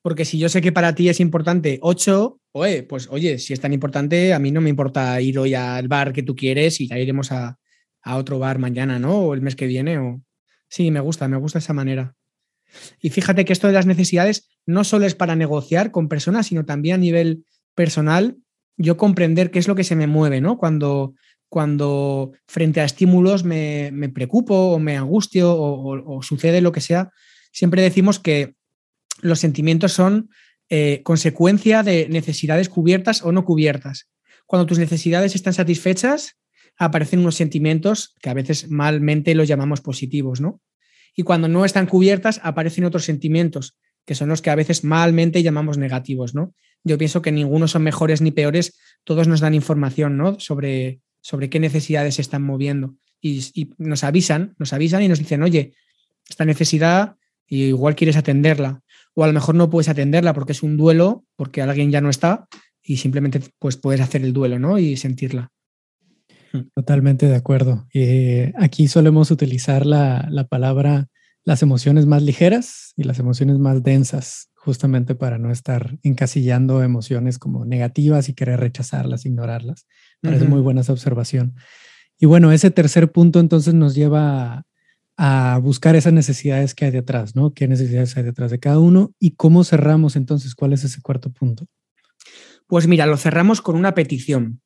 [0.00, 2.40] Porque si yo sé que para ti es importante 8,
[2.88, 6.14] pues oye, si es tan importante, a mí no me importa ir hoy al bar
[6.14, 7.58] que tú quieres y ya iremos a,
[8.04, 9.18] otro bar mañana, ¿no?
[9.18, 9.98] O el mes que viene.
[9.98, 10.22] O...
[10.68, 12.16] Sí, me gusta, me gusta esa manera.
[12.98, 16.64] Y fíjate que esto de las necesidades no solo es para negociar con personas, sino
[16.64, 18.36] también a nivel personal,
[18.76, 20.58] yo comprender qué es lo que se me mueve, ¿no?
[20.58, 21.14] Cuando,
[21.48, 27.10] cuando frente a estímulos me, preocupo o me angustio o, sucede lo que sea,
[27.52, 28.54] siempre decimos que
[29.20, 30.30] los sentimientos son
[30.68, 34.08] eh, consecuencia de necesidades cubiertas o no cubiertas.
[34.46, 36.38] Cuando tus necesidades están satisfechas,
[36.78, 40.60] aparecen unos sentimientos que a veces malmente los llamamos positivos, ¿no?
[41.14, 45.42] Y cuando no están cubiertas, aparecen otros sentimientos, que son los que a veces malmente
[45.42, 46.54] llamamos negativos, ¿no?
[46.84, 50.38] Yo pienso que ninguno son mejores ni peores, todos nos dan información, ¿no?
[50.40, 52.96] Sobre, sobre qué necesidades se están moviendo.
[53.20, 55.74] Y, nos avisan, nos avisan y nos dicen, oye,
[56.28, 57.16] esta necesidad
[57.46, 58.82] igual quieres atenderla,
[59.14, 62.08] o a lo mejor no puedes atenderla porque es un duelo, porque alguien ya no
[62.08, 62.48] está,
[62.82, 64.78] y simplemente pues puedes hacer el duelo, ¿no?
[64.78, 65.50] Y sentirla.
[66.52, 66.62] Hmm.
[66.74, 67.86] Totalmente de acuerdo.
[67.94, 71.08] Eh, aquí solemos utilizar la, la, palabra
[71.44, 77.36] las emociones más ligeras y las emociones más densas, justamente para no estar encasillando emociones
[77.36, 79.88] como negativas y querer rechazarlas, ignorarlas.
[80.20, 80.50] Parece uh -huh.
[80.50, 81.56] muy buena esa observación.
[82.16, 84.64] Y bueno, ese tercer punto entonces nos lleva
[85.16, 87.52] a, a buscar esas necesidades que hay detrás, ¿no?
[87.52, 89.12] ¿Qué necesidades hay detrás de cada uno?
[89.18, 90.54] ¿Y cómo cerramos entonces?
[90.54, 91.66] ¿Cuál es ese cuarto punto?
[92.68, 94.60] Pues mira, lo cerramos con una petición.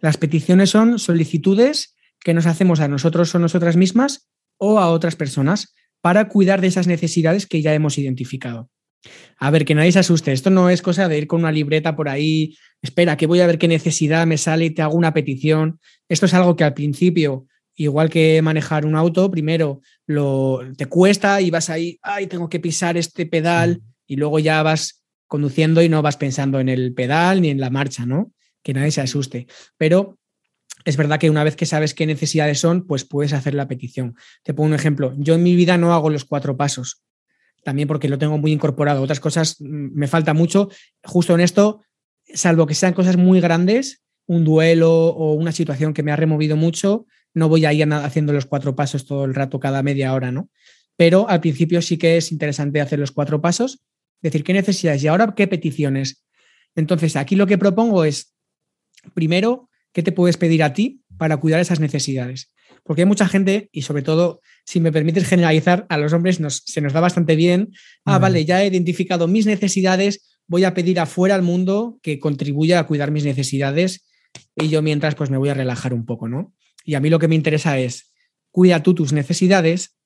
[0.00, 4.28] Las peticiones son solicitudes que nos hacemos a nosotros o nosotras mismas
[4.58, 8.70] o a otras personas para cuidar de esas necesidades que ya hemos identificado.
[9.38, 10.32] A ver, que nadie se asuste.
[10.32, 13.46] Esto no es cosa de ir con una libreta por ahí, espera, que voy a
[13.46, 15.80] ver qué necesidad me sale y te hago una petición.
[16.08, 21.40] Esto es algo que al principio, igual que manejar un auto, primero lo, te cuesta
[21.40, 25.88] y vas ahí, ay, tengo que pisar este pedal y luego ya vas conduciendo y
[25.88, 28.32] no vas pensando en el pedal ni en la marcha, ¿no?
[28.62, 29.46] Que nadie se asuste.
[29.76, 30.18] Pero
[30.84, 34.14] es verdad que una vez que sabes qué necesidades son, pues puedes hacer la petición.
[34.44, 35.14] Te pongo un ejemplo.
[35.18, 37.02] Yo en mi vida no hago los cuatro pasos,
[37.66, 39.02] también porque lo tengo muy incorporado.
[39.02, 40.68] Otras cosas me falta mucho.
[41.02, 41.82] Justo en esto,
[42.32, 46.56] salvo que sean cosas muy grandes, un duelo o una situación que me ha removido
[46.56, 50.30] mucho, no voy a ir haciendo los cuatro pasos todo el rato, cada media hora,
[50.30, 50.48] ¿no?
[50.96, 53.80] Pero al principio sí que es interesante hacer los cuatro pasos
[54.22, 56.24] decir qué necesidades y ahora qué peticiones.
[56.76, 58.32] Entonces, aquí lo que propongo es,
[59.12, 62.52] primero, ¿qué te puedes pedir a ti para cuidar esas necesidades?
[62.86, 66.62] Porque hay mucha gente, y sobre todo, si me permites generalizar, a los hombres nos,
[66.64, 67.72] se nos da bastante bien.
[68.04, 72.78] Ah, vale, ya he identificado mis necesidades, voy a pedir afuera al mundo que contribuya
[72.78, 74.06] a cuidar mis necesidades
[74.54, 76.54] y yo mientras pues me voy a relajar un poco, ¿no?
[76.84, 78.12] Y a mí lo que me interesa es,
[78.50, 79.96] cuida tú tus necesidades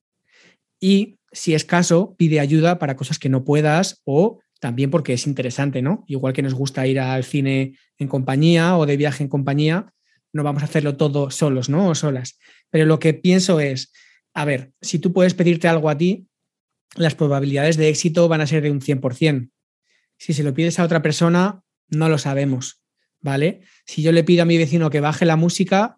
[0.79, 5.27] y si es caso, pide ayuda para cosas que no puedas o también porque es
[5.27, 6.03] interesante, ¿no?
[6.07, 9.93] Igual que nos gusta ir al cine en compañía o de viaje en compañía,
[10.33, 11.89] no vamos a hacerlo todo solos, ¿no?
[11.89, 12.37] O solas.
[12.71, 13.91] Pero lo que pienso es,
[14.33, 16.27] a ver, si tú puedes pedirte algo a ti,
[16.95, 19.49] las probabilidades de éxito van a ser de un 100%.
[20.17, 22.81] Si se lo pides a otra persona, no lo sabemos,
[23.19, 23.61] ¿vale?
[23.85, 25.97] Si yo le pido a mi vecino que baje la música,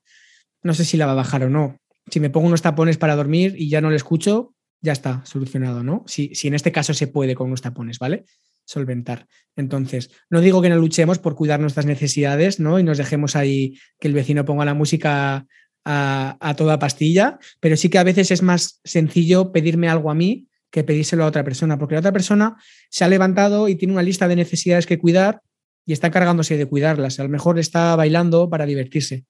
[0.62, 1.77] no sé si la va a bajar o no.
[2.09, 5.83] Si me pongo unos tapones para dormir y ya no le escucho, ya está solucionado,
[5.83, 6.03] ¿no?
[6.07, 8.25] Si, si en este caso se puede con unos tapones, ¿vale?
[8.65, 9.27] Solventar.
[9.55, 12.79] Entonces, no digo que no luchemos por cuidar nuestras necesidades, ¿no?
[12.79, 15.47] Y nos dejemos ahí que el vecino ponga la música
[15.86, 20.48] a, toda pastilla, pero sí que a veces es más sencillo pedirme algo a mí
[20.72, 22.56] que pedírselo a otra persona, porque la otra persona
[22.89, 25.41] se ha levantado y tiene una lista de necesidades que cuidar
[25.86, 27.19] y está cargándose de cuidarlas.
[27.19, 29.26] A lo mejor está bailando para divertirse.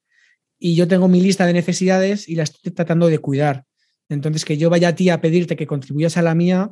[0.58, 3.66] Y yo tengo mi lista de necesidades y la estoy tratando de cuidar.
[4.08, 6.72] Entonces, que yo vaya a ti a pedirte que contribuyas a la mía,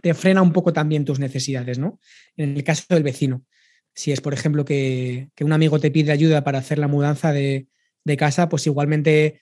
[0.00, 2.00] te frena un poco también tus necesidades, ¿no?
[2.36, 3.44] En el caso del vecino.
[3.94, 7.68] Si es, por ejemplo, que un amigo te pide ayuda para hacer la mudanza de,
[8.04, 9.40] de, casa, pues igualmente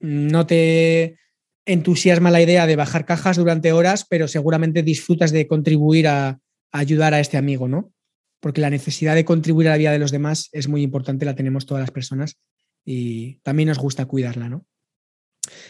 [0.00, 1.18] no te
[1.66, 6.40] entusiasma la idea de bajar cajas durante horas, pero seguramente disfrutas de contribuir a,
[6.72, 7.92] ayudar a este amigo, ¿no?
[8.40, 11.36] Porque la necesidad de contribuir a la vida de los demás es muy importante, la
[11.36, 12.36] tenemos todas las personas
[12.84, 14.66] y también nos gusta cuidarla, ¿no?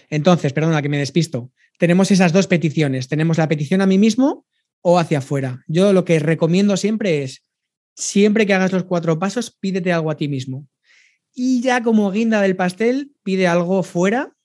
[0.09, 1.53] Entonces, perdona que me despisto.
[1.79, 3.09] Tenemos esas dos peticiones.
[3.09, 4.47] Tenemos la petición a mí mismo
[4.81, 5.64] o hacia afuera.
[5.66, 7.42] Yo lo que recomiendo siempre es,
[7.94, 10.66] siempre que hagas los cuatro pasos, pídete algo a ti mismo.
[11.35, 14.37] Y ya como guinda del pastel, pide algo fuera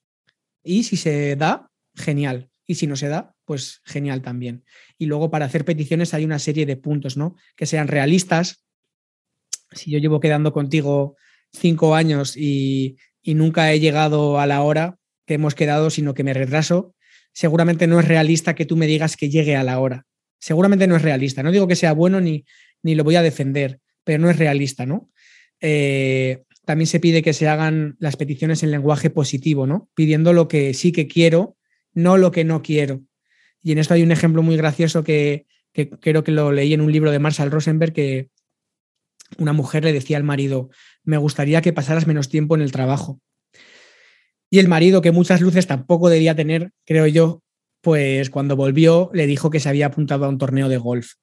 [0.64, 2.50] y si se da, genial.
[2.66, 4.64] Y si no se da, pues genial también.
[4.98, 7.36] Y luego para hacer peticiones hay una serie de puntos, ¿no?
[7.56, 8.66] Que sean realistas.
[9.72, 11.16] Si yo llevo quedando contigo
[11.52, 16.24] cinco años y, y nunca he llegado a la hora, que hemos quedado, sino que
[16.24, 16.96] me retraso,
[17.34, 20.06] seguramente no es realista que tú me digas que llegue a la hora.
[20.40, 21.44] Seguramente no es realista.
[21.44, 22.46] No digo que sea bueno ni,
[22.82, 25.12] ni lo voy a defender, pero no es realista, ¿no?
[25.62, 29.90] Eh, también se pide que se hagan las peticiones en lenguaje positivo, ¿no?
[29.96, 31.58] Pidiendo lo que sí que quiero,
[31.96, 33.02] no lo que no quiero.
[33.64, 36.82] Y en esto hay un ejemplo muy gracioso que, que creo que lo leí en
[36.82, 38.30] un libro de Marshall Rosenberg, que
[39.40, 40.70] una mujer le decía al marido,
[41.04, 43.20] me gustaría que pasaras menos tiempo en el trabajo.
[44.52, 47.42] Y el marido, que muchas luces tampoco debía tener, creo yo,
[47.82, 51.14] pues cuando volvió le dijo que se había apuntado a un torneo de golf.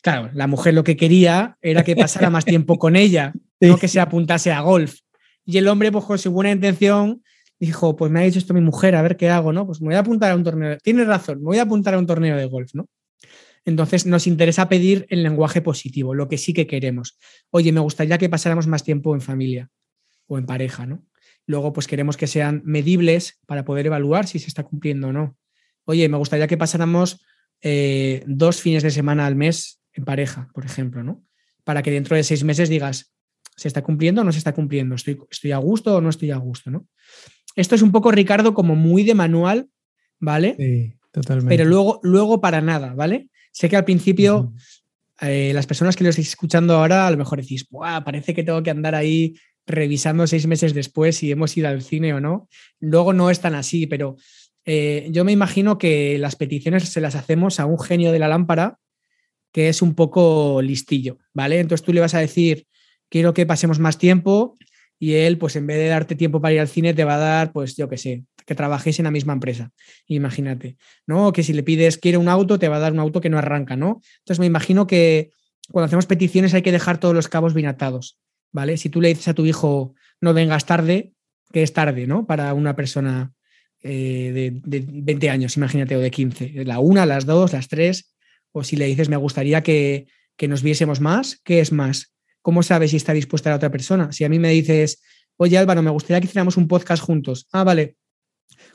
[0.00, 3.34] Claro, la mujer lo que quería era que pasara más tiempo con ella,
[3.68, 4.96] no que se apuntase a golf.
[5.44, 7.22] Y el hombre, pues con su buena intención,
[7.58, 9.66] dijo, pues me ha dicho esto mi mujer, a ver qué hago, ¿no?
[9.66, 10.78] Pues me voy a apuntar a un torneo.
[10.78, 12.88] Tienes razón, me voy a apuntar a un torneo de golf, ¿no?
[13.64, 17.18] Entonces nos interesa pedir el lenguaje positivo, lo que sí que queremos.
[17.50, 19.70] Oye, me gustaría que pasáramos más tiempo en familia
[20.26, 21.04] o en pareja, ¿no?
[21.46, 25.36] Luego, pues queremos que sean medibles para poder evaluar si se está cumpliendo o no.
[25.84, 27.24] Oye, me gustaría que pasáramos
[27.60, 31.24] eh, dos fines de semana al mes en pareja, por ejemplo, ¿no?
[31.64, 33.13] Para que dentro de seis meses digas,
[33.56, 34.94] ¿se está cumpliendo o no se está cumpliendo?
[34.94, 36.86] ¿Estoy, estoy a gusto o no estoy a gusto, ¿no?
[37.56, 39.68] Esto es un poco, Ricardo, como muy de manual,
[40.18, 40.56] ¿vale?
[40.58, 41.56] Sí, totalmente.
[41.56, 43.28] Pero luego, luego para nada, ¿vale?
[43.52, 44.52] Sé que al principio
[45.20, 47.66] eh, las personas que lo estáis escuchando ahora a lo mejor decís,
[48.04, 49.34] parece que tengo que andar ahí
[49.66, 52.48] revisando seis meses después si hemos ido al cine o no.
[52.80, 54.16] Luego no es tan así, pero
[54.64, 58.28] eh, yo me imagino que las peticiones se las hacemos a un genio de la
[58.28, 58.78] lámpara
[59.52, 61.60] que es un poco listillo, ¿vale?
[61.60, 62.66] Entonces tú le vas a decir,
[63.08, 64.56] quiero que pasemos más tiempo
[64.98, 67.18] y él, pues en vez de darte tiempo para ir al cine, te va a
[67.18, 69.70] dar, pues yo qué sé, que trabajéis en la misma empresa,
[70.06, 71.32] imagínate, ¿no?
[71.32, 73.38] Que si le pides, quiere un auto, te va a dar un auto que no
[73.38, 74.00] arranca, ¿no?
[74.18, 75.30] Entonces me imagino que
[75.70, 78.18] cuando hacemos peticiones hay que dejar todos los cabos bien atados,
[78.52, 78.76] ¿vale?
[78.76, 81.12] Si tú le dices a tu hijo, no vengas tarde,
[81.52, 82.26] que es tarde, ¿no?
[82.26, 83.32] Para una persona
[83.82, 88.14] eh, de, de, 20 años, imagínate, o de 15, la una, las dos, las tres,
[88.52, 92.13] o si le dices, me gustaría que, que nos viésemos más, ¿qué es más?
[92.44, 94.12] ¿Cómo sabes si está dispuesta la otra persona?
[94.12, 95.00] Si a mí me dices,
[95.38, 97.48] oye Álvaro, me gustaría que hiciéramos un podcast juntos.
[97.52, 97.96] Ah, vale.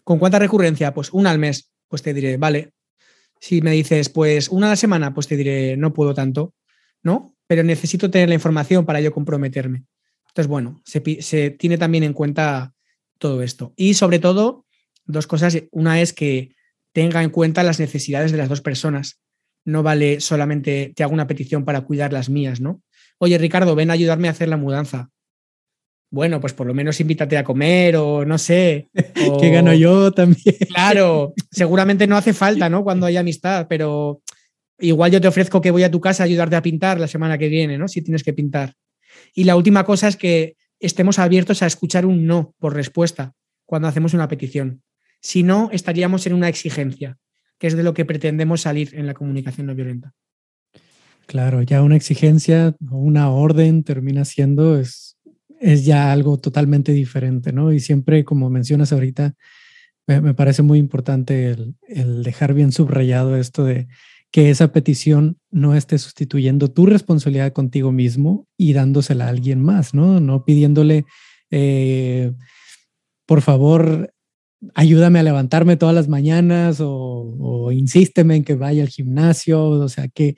[0.03, 0.91] ¿Con cuánta recurrencia?
[0.91, 1.71] Pues una al mes.
[1.87, 2.71] Pues te diré, vale.
[3.39, 6.55] Si me dices, pues una a la semana, pues te diré, no puedo tanto,
[7.03, 7.35] ¿no?
[7.45, 9.83] Pero necesito tener la información para yo comprometerme.
[10.29, 12.73] Entonces, bueno, se, se tiene también en cuenta
[13.19, 13.73] todo esto.
[13.75, 14.65] Y sobre todo,
[15.05, 15.55] dos cosas.
[15.69, 16.55] Una es que
[16.91, 19.19] tenga en cuenta las necesidades de las dos personas
[19.63, 22.81] no vale solamente te hago una petición para cuidar las mías, ¿no?
[23.19, 25.09] Oye, Ricardo, ven a ayudarme a hacer la mudanza.
[26.11, 28.89] Bueno, pues por lo menos invítate a comer o no sé.
[29.39, 30.55] que gano yo también.
[30.73, 32.83] Claro, seguramente no hace falta, ¿no?
[32.83, 34.21] Cuando hay amistad, pero
[34.79, 37.37] igual yo te ofrezco que voy a tu casa a ayudarte a pintar la semana
[37.37, 37.87] que viene, ¿no?
[37.87, 38.73] Si tienes que pintar.
[39.35, 43.33] Y la última cosa es que estemos abiertos a escuchar un no por respuesta
[43.65, 44.81] cuando hacemos una petición.
[45.21, 47.17] Si no, estaríamos en una exigencia
[47.59, 50.13] que es de lo que pretendemos salir en la comunicación no violenta.
[51.29, 55.15] Claro, ya una exigencia o una orden termina siendo, es,
[55.59, 57.71] es ya algo totalmente diferente, ¿no?
[57.71, 59.35] Y siempre, como mencionas ahorita,
[60.07, 63.87] me, parece muy importante el, el, dejar bien subrayado esto de
[64.31, 69.93] que esa petición no esté sustituyendo tu responsabilidad contigo mismo y dándosela a alguien más,
[69.93, 70.19] ¿no?
[70.19, 71.05] No pidiéndole,
[71.51, 72.33] eh,
[73.27, 74.11] por favor,
[74.75, 80.07] ayúdame a levantarme todas las mañanas o, insísteme en que vaya al gimnasio, o sea,
[80.07, 80.35] que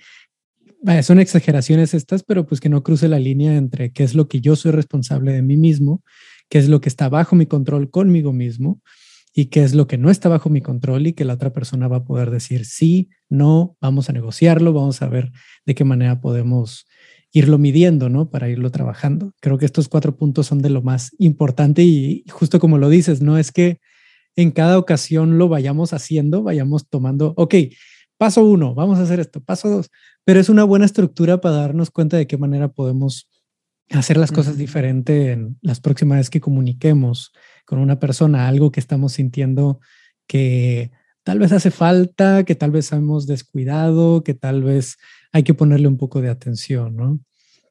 [1.03, 4.41] son exageraciones estas, pero pues que no cruce la línea entre qué es lo que
[4.41, 6.03] yo soy responsable de mí mismo,
[6.49, 8.81] qué es lo que está bajo mi control conmigo mismo
[9.33, 11.87] y qué es lo que no está bajo mi control y que la otra persona
[11.87, 15.31] va a poder decir sí, no, vamos a negociarlo, vamos a ver
[15.65, 16.87] de qué manera podemos
[17.31, 18.29] irlo midiendo, ¿no?
[18.29, 19.33] Para irlo trabajando.
[19.39, 23.21] Creo que estos cuatro puntos son de lo más importante y justo como lo dices,
[23.21, 23.79] no es que
[24.35, 27.55] en cada ocasión lo vayamos haciendo, vayamos tomando, ok,
[28.21, 29.89] paso uno, vamos a hacer esto, paso dos,
[30.23, 33.27] pero es una buena estructura para darnos cuenta de qué manera podemos
[33.89, 37.31] hacer las cosas diferente en las próximas veces que comuniquemos
[37.65, 39.79] con una persona, algo que estamos sintiendo
[40.27, 40.91] que
[41.23, 44.97] tal vez hace falta, que tal vez hemos descuidado, que tal vez
[45.31, 47.19] hay que ponerle un poco de atención, ¿no?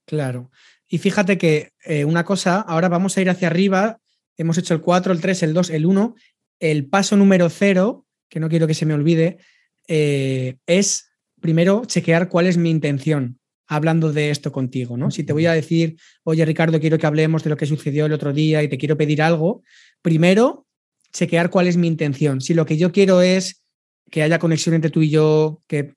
[0.05, 0.51] Claro.
[0.89, 4.01] Y fíjate que eh, una cosa, ahora vamos a ir hacia arriba,
[4.37, 6.17] hemos hecho el 4, el 3, el 2, el 1,
[6.59, 9.39] el paso número cero, que no quiero que se me olvide,
[9.89, 15.11] eh, es primero chequear cuál es mi intención hablando de esto contigo, ¿no?
[15.11, 18.13] Si te voy a decir, oye Ricardo, quiero que hablemos de lo que sucedió el
[18.13, 19.63] otro día y te quiero pedir algo,
[20.03, 20.67] primero
[21.13, 22.41] chequear cuál es mi intención.
[22.41, 23.63] Si lo que yo quiero es
[24.11, 25.93] que haya conexión entre tú y yo, que,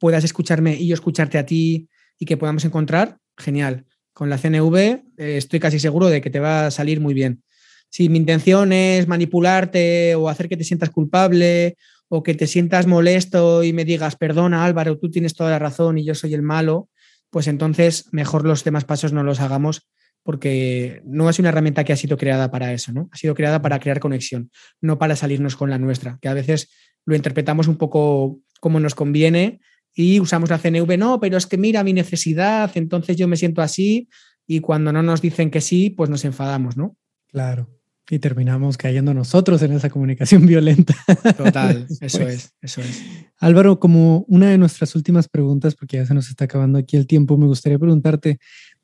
[0.00, 1.88] puedas escucharme y yo escucharte a ti
[2.20, 3.84] y que podamos encontrar, genial.
[4.12, 7.42] Con la CNV eh, estoy casi seguro de que te va a salir muy bien
[7.90, 11.76] si mi intención es manipularte o hacer que te sientas culpable
[12.08, 15.98] o que te sientas molesto y me digas, perdona Álvaro, tú tienes toda la razón
[15.98, 16.88] y yo soy el malo,
[17.30, 19.88] pues entonces mejor los demás pasos no los hagamos
[20.22, 23.08] porque no es una herramienta que ha sido creada para eso, ¿no?
[23.12, 24.50] Ha sido creada para crear conexión,
[24.80, 26.70] no para salirnos con la nuestra, que a veces
[27.06, 29.60] lo interpretamos un poco como nos conviene
[29.94, 33.62] y usamos la CNV, no, pero es que mira mi necesidad, entonces yo me siento
[33.62, 34.08] así
[34.46, 36.96] y cuando no nos dicen que sí, pues nos enfadamos, ¿no?
[37.28, 37.77] Claro.
[38.10, 40.94] Y terminamos cayendo nosotros en esa comunicación violenta.
[41.36, 43.02] Total, eso es, eso es.
[43.38, 47.06] Álvaro, como una de nuestras últimas preguntas, porque ya se nos está acabando aquí el
[47.06, 48.38] tiempo, me gustaría preguntarte,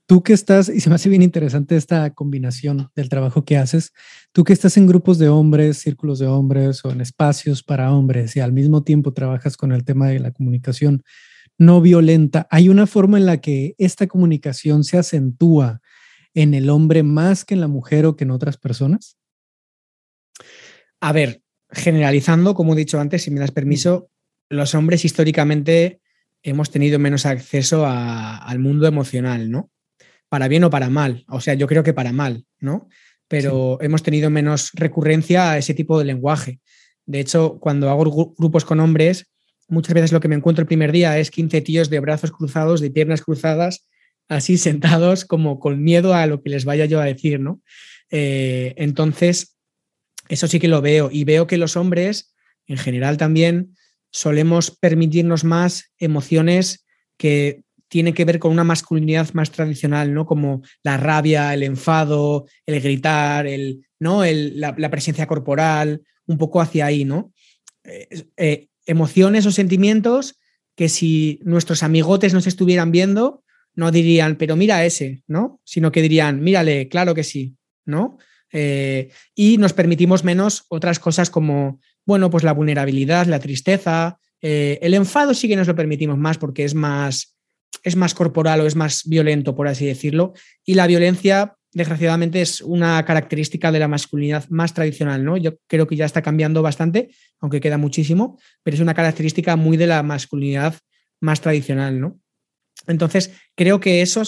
[0.06, 3.92] tú que estás, y se me hace bien interesante esta combinación del trabajo que haces,
[4.32, 8.36] tú que estás en grupos de hombres, círculos de hombres o en espacios para hombres
[8.36, 11.02] y al mismo tiempo trabajas con el tema de la comunicación
[11.58, 15.80] no violenta, ¿hay una forma en la que esta comunicación se acentúa
[16.34, 19.16] en el hombre más que en la mujer o que en otras personas?
[21.00, 24.10] A ver, generalizando, como he dicho antes, si me das permiso,
[24.48, 26.00] los hombres históricamente
[26.42, 29.70] hemos tenido menos acceso al mundo emocional, ¿no?
[30.34, 31.24] para bien o para mal.
[31.28, 32.88] O sea, yo creo que para mal, ¿no?
[33.28, 36.58] Pero hemos tenido menos recurrencia a ese tipo de lenguaje.
[37.06, 39.30] De hecho, cuando hago grupos con hombres,
[39.68, 42.80] muchas veces lo que me encuentro el primer día es 15 tíos de brazos cruzados,
[42.80, 43.86] de piernas cruzadas,
[44.28, 47.60] así sentados como con miedo a lo que les vaya yo a decir, ¿no?
[48.10, 49.56] Eh, entonces,
[50.28, 52.34] eso sí que lo veo y veo que los hombres,
[52.66, 53.76] en general también,
[54.10, 60.26] solemos permitirnos más emociones que tiene que ver con una masculinidad más tradicional, ¿no?
[60.26, 64.22] Como la rabia, el enfado, el gritar, el, ¿no?
[64.24, 67.32] la, presencia corporal, un poco hacia ahí, ¿no?
[67.84, 70.38] Eh, eh, emociones o sentimientos
[70.74, 73.44] que si nuestros amigotes nos estuvieran viendo,
[73.74, 75.60] no dirían, pero mira ese, ¿no?
[75.64, 78.18] Sino que dirían, mírale, claro que sí, ¿no?
[78.52, 84.92] Eh, y nos permitimos menos otras cosas como, bueno, pues la vulnerabilidad, la tristeza, el
[84.92, 87.34] enfado sí que nos lo permitimos más porque es más,
[87.82, 90.32] es más corporal o es más violento, por así decirlo.
[90.64, 95.36] Y la violencia, desgraciadamente, es una característica de la masculinidad más tradicional, ¿no?
[95.36, 97.10] Yo creo que ya está cambiando bastante,
[97.40, 100.76] aunque queda muchísimo, pero es una característica muy de la masculinidad
[101.20, 102.18] más tradicional, ¿no?
[102.86, 104.22] Entonces, creo que eso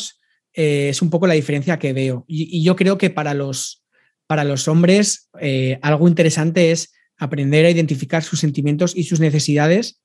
[0.54, 2.24] eh, es un poco la diferencia que veo.
[2.26, 3.84] Y, yo creo que para los,
[4.26, 10.00] para los hombres eh, algo interesante es aprender a identificar sus sentimientos y sus necesidades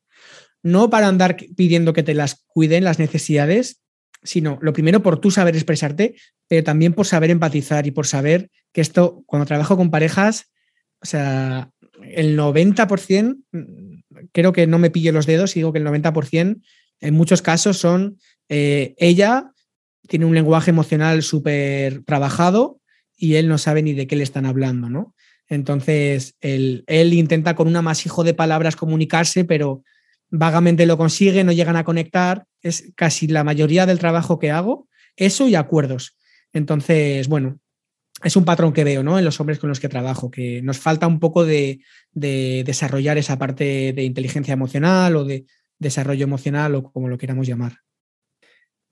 [0.64, 3.82] no para andar pidiendo que te las cuiden las necesidades,
[4.24, 6.16] sino lo primero por tú saber expresarte,
[6.48, 10.52] pero también por saber empatizar y por saber que esto, cuando trabajo con parejas,
[11.02, 11.72] o sea,
[12.04, 13.38] el 90%,
[14.32, 16.62] creo que no me pillo los dedos, digo que el 90%
[17.00, 18.20] en muchos casos son
[18.54, 19.54] eh, ella
[20.10, 22.82] tiene un lenguaje emocional súper trabajado
[23.16, 25.16] y él no sabe ni de qué le están hablando, ¿no?
[25.48, 26.84] Entonces, él,
[27.14, 29.84] intenta con un amasijo de palabras comunicarse, pero
[30.30, 32.46] vagamente lo consigue, no llegan a conectar.
[32.62, 36.18] Es casi la mayoría del trabajo que hago, eso y acuerdos.
[36.52, 37.60] Entonces, bueno,
[38.22, 39.18] es un patrón que veo ¿no?
[39.18, 41.80] en los hombres con los que trabajo, que nos falta un poco de,
[42.12, 45.46] desarrollar esa parte de inteligencia emocional o de
[45.80, 47.78] desarrollo emocional o como lo queramos llamar.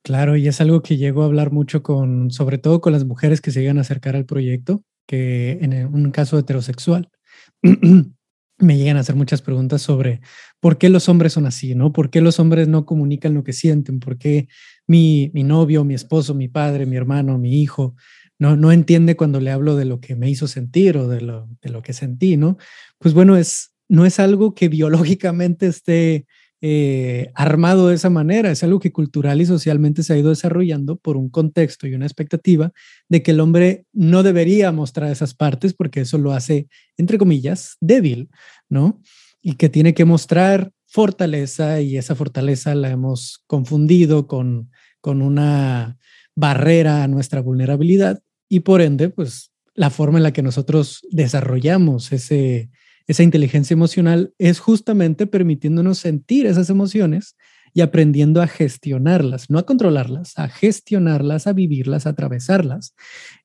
[0.04, 3.42] Claro, y es algo que llego a hablar mucho con, sobre todo con las mujeres
[3.42, 7.10] que se llegan a acercar al proyecto, que en un caso heterosexual
[8.60, 10.22] me llegan a hacer muchas preguntas sobre
[10.60, 11.92] por qué los hombres son así, ¿no?
[11.94, 14.00] ¿Por qué los hombres no comunican lo que sienten?
[14.00, 14.48] ¿Por qué
[14.88, 17.96] mi, mi novio, mi esposo, mi padre, mi hermano, mi hijo
[18.40, 21.50] no, no entiende cuando le hablo de lo que me hizo sentir o de lo,
[21.62, 22.58] de lo que sentí, ¿no?
[22.98, 26.26] Pues bueno, es, no es algo que biológicamente esté
[26.62, 28.52] eh, armado de esa manera.
[28.52, 32.06] Es algo que cultural y socialmente se ha ido desarrollando por un contexto y una
[32.06, 32.72] expectativa
[33.08, 37.78] de que el hombre no debería mostrar esas partes porque eso lo hace, entre comillas,
[37.80, 38.30] débil,
[38.68, 39.02] ¿no?
[39.42, 45.98] Y que tiene que mostrar fortaleza y esa fortaleza la hemos confundido con, con una
[46.36, 52.12] barrera a nuestra vulnerabilidad y por ende, pues la forma en la que nosotros desarrollamos
[52.12, 52.70] ese,
[53.10, 57.36] esa inteligencia emocional es justamente permitiéndonos sentir esas emociones
[57.74, 62.94] y aprendiendo a gestionarlas, no a controlarlas, a gestionarlas, a vivirlas, a atravesarlas.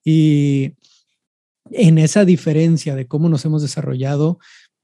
[0.04, 0.74] Y
[1.70, 4.38] en esa diferencia de cómo nos hemos desarrollado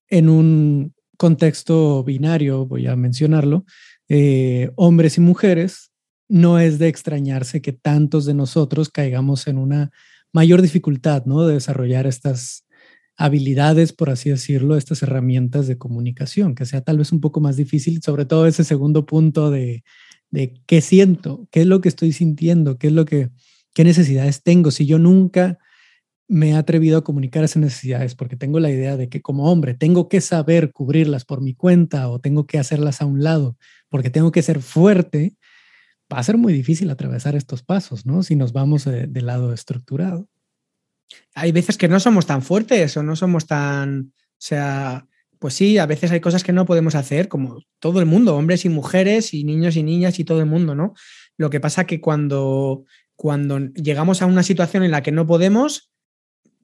[0.09, 3.67] en un contexto binario, voy a mencionarlo,
[4.09, 5.93] eh, hombres y mujeres,
[6.27, 9.91] no es de extrañarse que tantos de nosotros caigamos en una
[10.33, 11.47] mayor dificultad, ¿no?
[11.47, 12.65] De desarrollar estas
[13.21, 17.55] habilidades, por así decirlo, estas herramientas de comunicación, que sea tal vez un poco más
[17.55, 19.85] difícil, sobre todo ese segundo punto de,
[20.31, 23.29] de qué siento, qué es lo que estoy sintiendo, qué es lo que,
[23.75, 24.71] qué necesidades tengo.
[24.71, 25.59] Si yo nunca
[26.29, 29.75] me he atrevido a comunicar esas necesidades porque tengo la idea de que como hombre
[29.75, 33.59] tengo que saber cubrirlas por mi cuenta o tengo que hacerlas a un lado
[33.91, 35.37] porque tengo que ser fuerte,
[36.11, 38.23] va a ser muy difícil atravesar estos pasos, ¿no?
[38.23, 40.27] Si nos vamos del lado estructurado
[41.35, 45.07] hay veces que no somos tan fuertes o no somos tan, o sea,
[45.39, 48.65] pues sí, a veces hay cosas que no podemos hacer, como todo el mundo, hombres
[48.65, 50.95] y mujeres y niños y niñas y todo el mundo, ¿no?
[51.37, 52.85] Lo que pasa que cuando,
[53.17, 55.91] cuando llegamos a una situación en la que no podemos,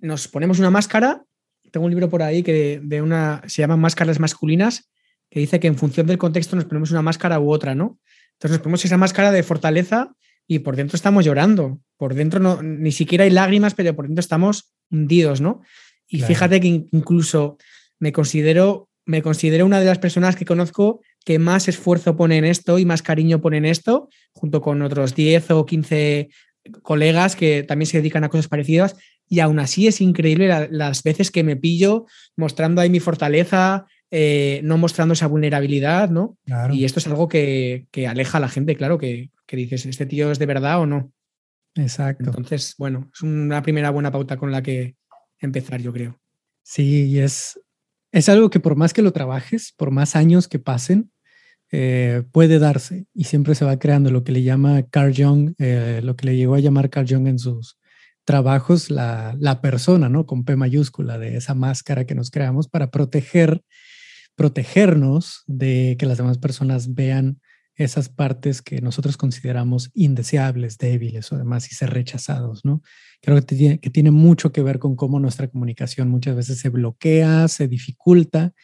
[0.00, 1.24] nos ponemos una máscara.
[1.72, 4.90] Tengo un libro por ahí que de una se llama Máscaras masculinas,
[5.30, 7.98] que dice que en función del contexto nos ponemos una máscara u otra, ¿no?
[8.34, 10.12] Entonces nos ponemos esa máscara de fortaleza
[10.46, 11.80] y por dentro estamos llorando.
[11.96, 15.62] Por dentro no, ni siquiera hay lágrimas, pero por dentro estamos hundidos, ¿no?
[16.08, 17.58] Y fíjate que incluso
[17.98, 22.44] me considero, me considero una de las personas que conozco que más esfuerzo pone en
[22.44, 26.28] esto y más cariño pone en esto, junto con otros 10 o 15
[26.82, 28.96] colegas que también se dedican a cosas parecidas.
[29.28, 33.86] Y aún así es increíble las veces que me pillo mostrando ahí mi fortaleza,
[34.18, 36.38] eh, no mostrando esa vulnerabilidad, ¿no?
[36.72, 40.30] Y esto es algo que, aleja a la gente, claro, que, que, dices, ¿este tío
[40.30, 41.12] es de verdad o no?
[41.74, 42.24] Exacto.
[42.24, 44.96] Entonces, bueno, es una primera buena pauta con la que
[45.38, 46.18] empezar, yo creo.
[46.62, 47.60] Sí, es,
[48.10, 51.12] es algo que por más que lo trabajes, por más años que pasen,
[51.70, 56.00] eh, puede darse y siempre se va creando lo que le llama Carl Jung, eh,
[56.02, 57.78] lo que le llegó a llamar Carl Jung en sus
[58.24, 60.24] trabajos, la, la persona, ¿no?
[60.24, 63.62] Con P mayúscula, de esa máscara que nos creamos para proteger
[64.36, 67.40] protegernos de que las demás personas vean
[67.74, 72.82] esas partes que nosotros consideramos indeseables, débiles o demás y ser rechazados, ¿no?
[73.20, 76.70] Creo que tiene, que tiene mucho que ver con cómo nuestra comunicación muchas veces se
[76.70, 78.54] bloquea, se dificulta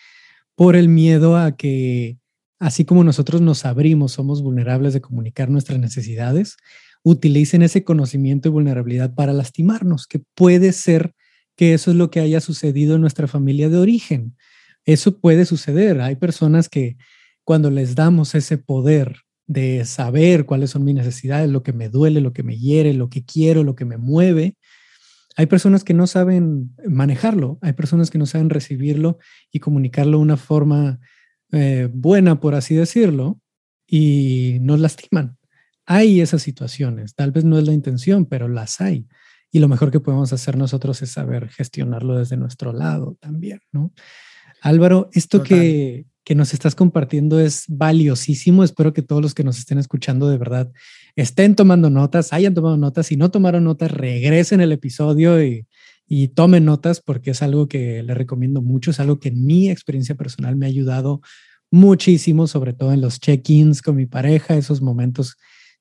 [0.54, 2.18] por el miedo a que,
[2.58, 6.56] así como nosotros nos abrimos, somos vulnerables de comunicar nuestras necesidades,
[7.02, 11.14] utilicen ese conocimiento y vulnerabilidad para lastimarnos, que puede ser
[11.54, 14.36] que eso es lo que haya sucedido en nuestra familia de origen
[14.84, 16.00] eso puede suceder.
[16.00, 16.96] Hay personas que
[17.44, 19.16] cuando les damos ese poder
[19.46, 23.10] de saber cuáles son mis necesidades, lo que me duele, lo que me hiere, lo
[23.10, 24.56] que quiero, lo que me mueve,
[25.36, 29.18] hay personas que no saben manejarlo, hay personas que no saben recibirlo
[29.50, 31.00] y comunicarlo de una forma
[31.52, 33.40] eh, buena, por así decirlo,
[33.86, 35.38] y nos lastiman.
[35.86, 39.06] Hay esas situaciones, tal vez no es la intención, pero las hay.
[39.50, 43.92] Y lo mejor que podemos hacer nosotros es saber gestionarlo desde nuestro lado también, ¿no?
[44.62, 48.64] Álvaro, esto que, nos estás compartiendo es valiosísimo.
[48.64, 50.72] Espero que todos los que nos estén escuchando de verdad
[51.14, 53.08] estén tomando notas, hayan tomado notas.
[53.08, 55.66] Si no tomaron notas, regresen el episodio y,
[56.06, 58.92] y tomen notas porque es algo que les recomiendo mucho.
[58.92, 61.20] Es algo que en mi experiencia personal me ha ayudado
[61.70, 65.36] muchísimo, sobre todo en los check-ins con mi pareja, esos momentos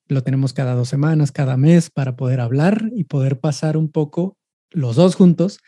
[0.08, 4.36] lo tenemos cada dos semanas, cada mes para poder hablar y poder pasar un poco
[4.70, 5.60] los dos juntos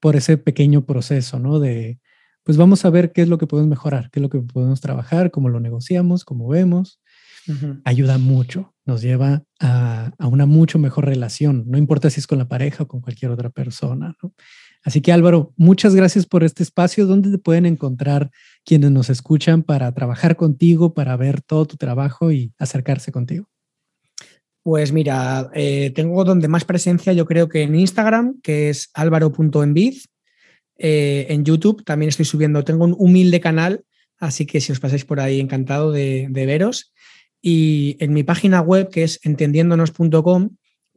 [0.00, 1.58] por ese pequeño proceso, ¿no?
[1.58, 1.98] De,
[2.44, 4.80] pues vamos a ver qué es lo que podemos mejorar, qué es lo que podemos
[4.80, 7.00] trabajar, cómo lo negociamos, cómo vemos.
[7.84, 12.46] Ayuda mucho, nos lleva a, una mucho mejor relación, no importa si es con la
[12.46, 14.16] pareja o con cualquier otra persona.
[14.84, 17.06] Así que Álvaro, muchas gracias por este espacio.
[17.06, 18.30] ¿Dónde te pueden encontrar
[18.64, 23.48] quienes nos escuchan para trabajar contigo, para ver todo tu trabajo y acercarse contigo?
[24.62, 29.94] Pues mira, eh, tengo donde más presencia yo creo que en Instagram, que es álvaro.envid,
[30.78, 33.84] eh, en YouTube también estoy subiendo, tengo un humilde canal,
[34.18, 36.92] así que si os pasáis por ahí, encantado de, veros.
[37.40, 40.50] Y en mi página web, que es entendiéndonos.com,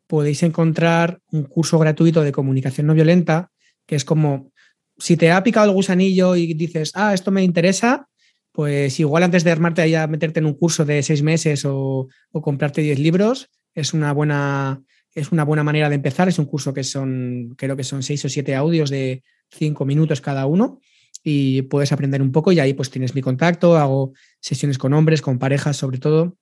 [0.08, 3.52] podéis encontrar un curso gratuito de comunicación no violenta,
[3.86, 4.52] que es como,
[4.98, 8.08] si te ha picado el gusanillo y dices, ah, esto me interesa,
[8.52, 12.08] pues igual antes de armarte ahí a meterte en un curso de seis meses o,
[12.32, 14.82] o comprarte diez libros, es una buena
[15.16, 16.28] es una buena manera de empezar.
[16.28, 20.22] Es un curso que son, creo que son seis o siete audios de cinco minutos
[20.22, 20.80] cada uno
[21.24, 25.24] y puedes aprender un poco y ahí pues tienes mi contacto, hago sesiones con hombres,
[25.24, 26.38] con parejas sobre todo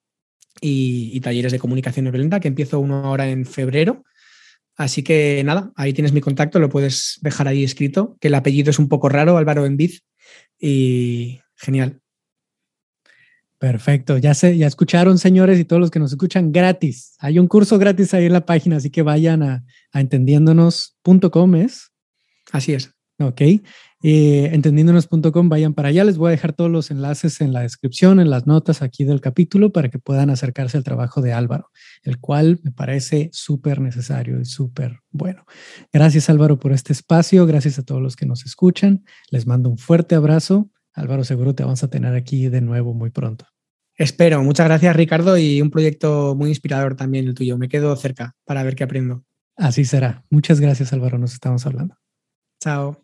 [0.61, 4.03] y, talleres de comunicación violenta que empiezo uno ahora en febrero.
[4.75, 8.71] Así que nada, ahí tienes mi contacto, lo puedes dejar ahí escrito, que el apellido
[8.71, 10.03] es un poco raro, Álvaro Enviz,
[10.59, 12.01] y genial.
[13.59, 17.15] Perfecto, ya sé, ya escucharon señores y todos los que nos escuchan gratis.
[17.19, 21.92] Hay un curso gratis ahí en la página, así que vayan a, a entendiéndonos.com, ¿es?
[22.53, 22.91] Así es.
[23.19, 23.41] Ok.
[24.05, 26.03] Eh, entendiéndonos.com, vayan para allá.
[26.03, 29.21] Les voy a dejar todos los enlaces en la descripción, en las notas aquí del
[29.21, 31.69] capítulo, para que puedan acercarse al trabajo de Álvaro,
[32.03, 35.45] el cual me parece súper necesario y súper bueno.
[35.91, 39.03] Gracias Álvaro por este espacio, gracias a todos los que nos escuchan.
[39.31, 40.69] Les mando un fuerte abrazo.
[40.93, 43.45] Álvaro, seguro te vamos a tener aquí de nuevo muy pronto.
[43.95, 44.43] Espero.
[44.43, 47.57] Muchas gracias Ricardo y un proyecto muy inspirador también el tuyo.
[47.57, 49.23] Me quedo cerca para ver qué aprendo.
[49.55, 50.25] Así será.
[50.29, 52.02] Muchas gracias Álvaro, nos estamos hablando.
[52.63, 53.02] Chao.